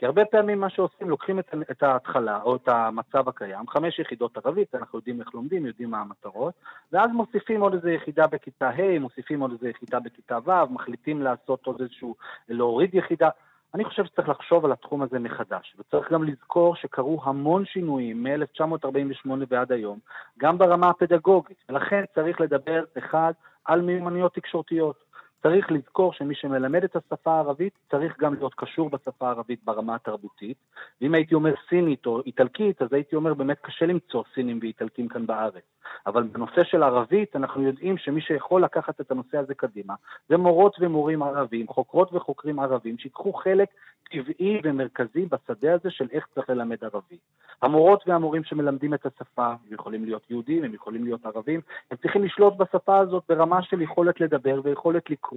[0.01, 4.36] כי הרבה פעמים מה שעושים, לוקחים את, את ההתחלה, או את המצב הקיים, חמש יחידות
[4.36, 6.55] ערבית, אנחנו יודעים איך לומדים, יודעים מה המטרות,
[6.92, 11.66] ואז מוסיפים עוד איזו יחידה בכיתה ה', מוסיפים עוד איזו יחידה בכיתה ו', מחליטים לעשות
[11.66, 12.14] עוד איזשהו,
[12.48, 13.28] להוריד יחידה.
[13.74, 19.30] אני חושב שצריך לחשוב על התחום הזה מחדש, וצריך גם לזכור שקרו המון שינויים מ-1948
[19.48, 19.98] ועד היום,
[20.38, 23.32] גם ברמה הפדגוגית, ולכן צריך לדבר, אחד,
[23.64, 25.09] על מיומנויות תקשורתיות.
[25.43, 30.57] צריך לזכור שמי שמלמד את השפה הערבית צריך גם להיות קשור בשפה הערבית ברמה התרבותית.
[31.01, 35.26] ואם הייתי אומר סינית או איטלקית, אז הייתי אומר באמת קשה למצוא סינים ואיטלקים כאן
[35.26, 35.64] בארץ.
[36.07, 39.95] אבל בנושא של ערבית, אנחנו יודעים שמי שיכול לקחת את הנושא הזה קדימה,
[40.28, 43.68] זה מורות ומורים ערבים, חוקרות וחוקרים ערבים, שיקחו חלק
[44.11, 47.20] טבעי ומרכזי בשדה הזה של איך צריך ללמד ערבית.
[47.62, 51.61] המורות והמורים שמלמדים את השפה, הם יכולים להיות יהודים, הם יכולים להיות ערבים,
[51.91, 55.30] הם צריכים לשלוט בשפה הזאת ברמה של יכולת לדבר ויכולת לקרוא,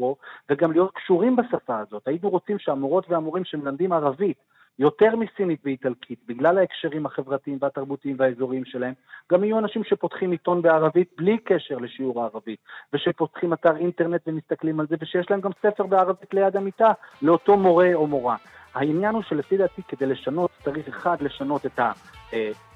[0.49, 2.07] וגם להיות קשורים בשפה הזאת.
[2.07, 4.37] היינו רוצים שהמורות והמורים שמלמדים ערבית,
[4.79, 8.93] יותר מסינית ואיטלקית, בגלל ההקשרים החברתיים והתרבותיים והאזוריים שלהם,
[9.31, 12.59] גם יהיו אנשים שפותחים עיתון בערבית בלי קשר לשיעור הערבית,
[12.93, 16.91] ושפותחים אתר אינטרנט ומסתכלים על זה, ושיש להם גם ספר בערבית ליד המיטה
[17.21, 18.35] לאותו מורה או מורה.
[18.73, 21.91] העניין הוא שלפי דעתי כדי לשנות צריך אחד לשנות את ה...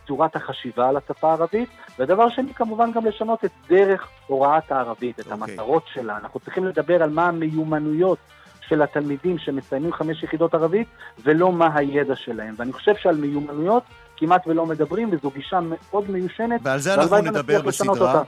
[0.07, 5.27] צורת החשיבה על השפה הערבית, ודבר שני כמובן גם לשנות את דרך הוראת הערבית, את
[5.27, 5.31] okay.
[5.31, 5.53] אוקיי.
[5.53, 6.17] המטרות שלה.
[6.17, 8.17] אנחנו צריכים לדבר על מה המיומנויות
[8.67, 10.87] של התלמידים שמסיימים חמש יחידות ערבית,
[11.23, 12.53] ולא מה הידע שלהם.
[12.57, 13.83] ואני חושב שעל מיומנויות
[14.17, 16.61] כמעט ולא מדברים, וזו גישה מאוד מיושנת.
[16.63, 18.23] ועל זה אנחנו נדבר בסדרה.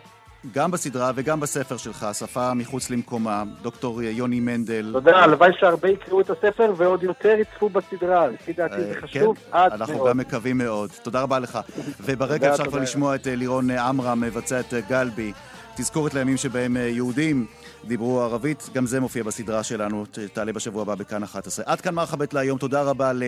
[0.54, 4.90] גם בסדרה וגם בספר שלך, שפה מחוץ למקומה, דוקטור יוני מנדל.
[4.94, 9.42] תודה, הלוואי שהרבה יקראו את הספר ועוד יותר יצפו בסדרה, לפי דעתי זה חשוב כן,
[9.52, 9.82] עד מאוד.
[9.82, 10.90] אנחנו גם מקווים מאוד.
[11.04, 11.60] תודה רבה לך.
[12.06, 15.34] וברגע אפשר כבר לשמוע את לירון עמרם מבצע את גלבי.
[15.76, 17.46] תזכורת לימים שבהם יהודים
[17.88, 21.66] דיברו ערבית, גם זה מופיע בסדרה שלנו, תעלה בשבוע הבא בכאן 11.
[21.68, 23.24] עד כאן מרחבת להיום, תודה רבה ל...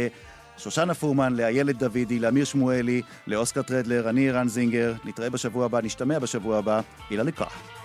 [0.57, 4.93] שושנה פורמן, לאיילת דוידי, לאמיר שמואלי, לאוסקר טרדלר, אני רן זינגר.
[5.05, 6.81] נתראה בשבוע הבא, נשתמע בשבוע הבא.
[7.11, 7.80] אילה לקרא.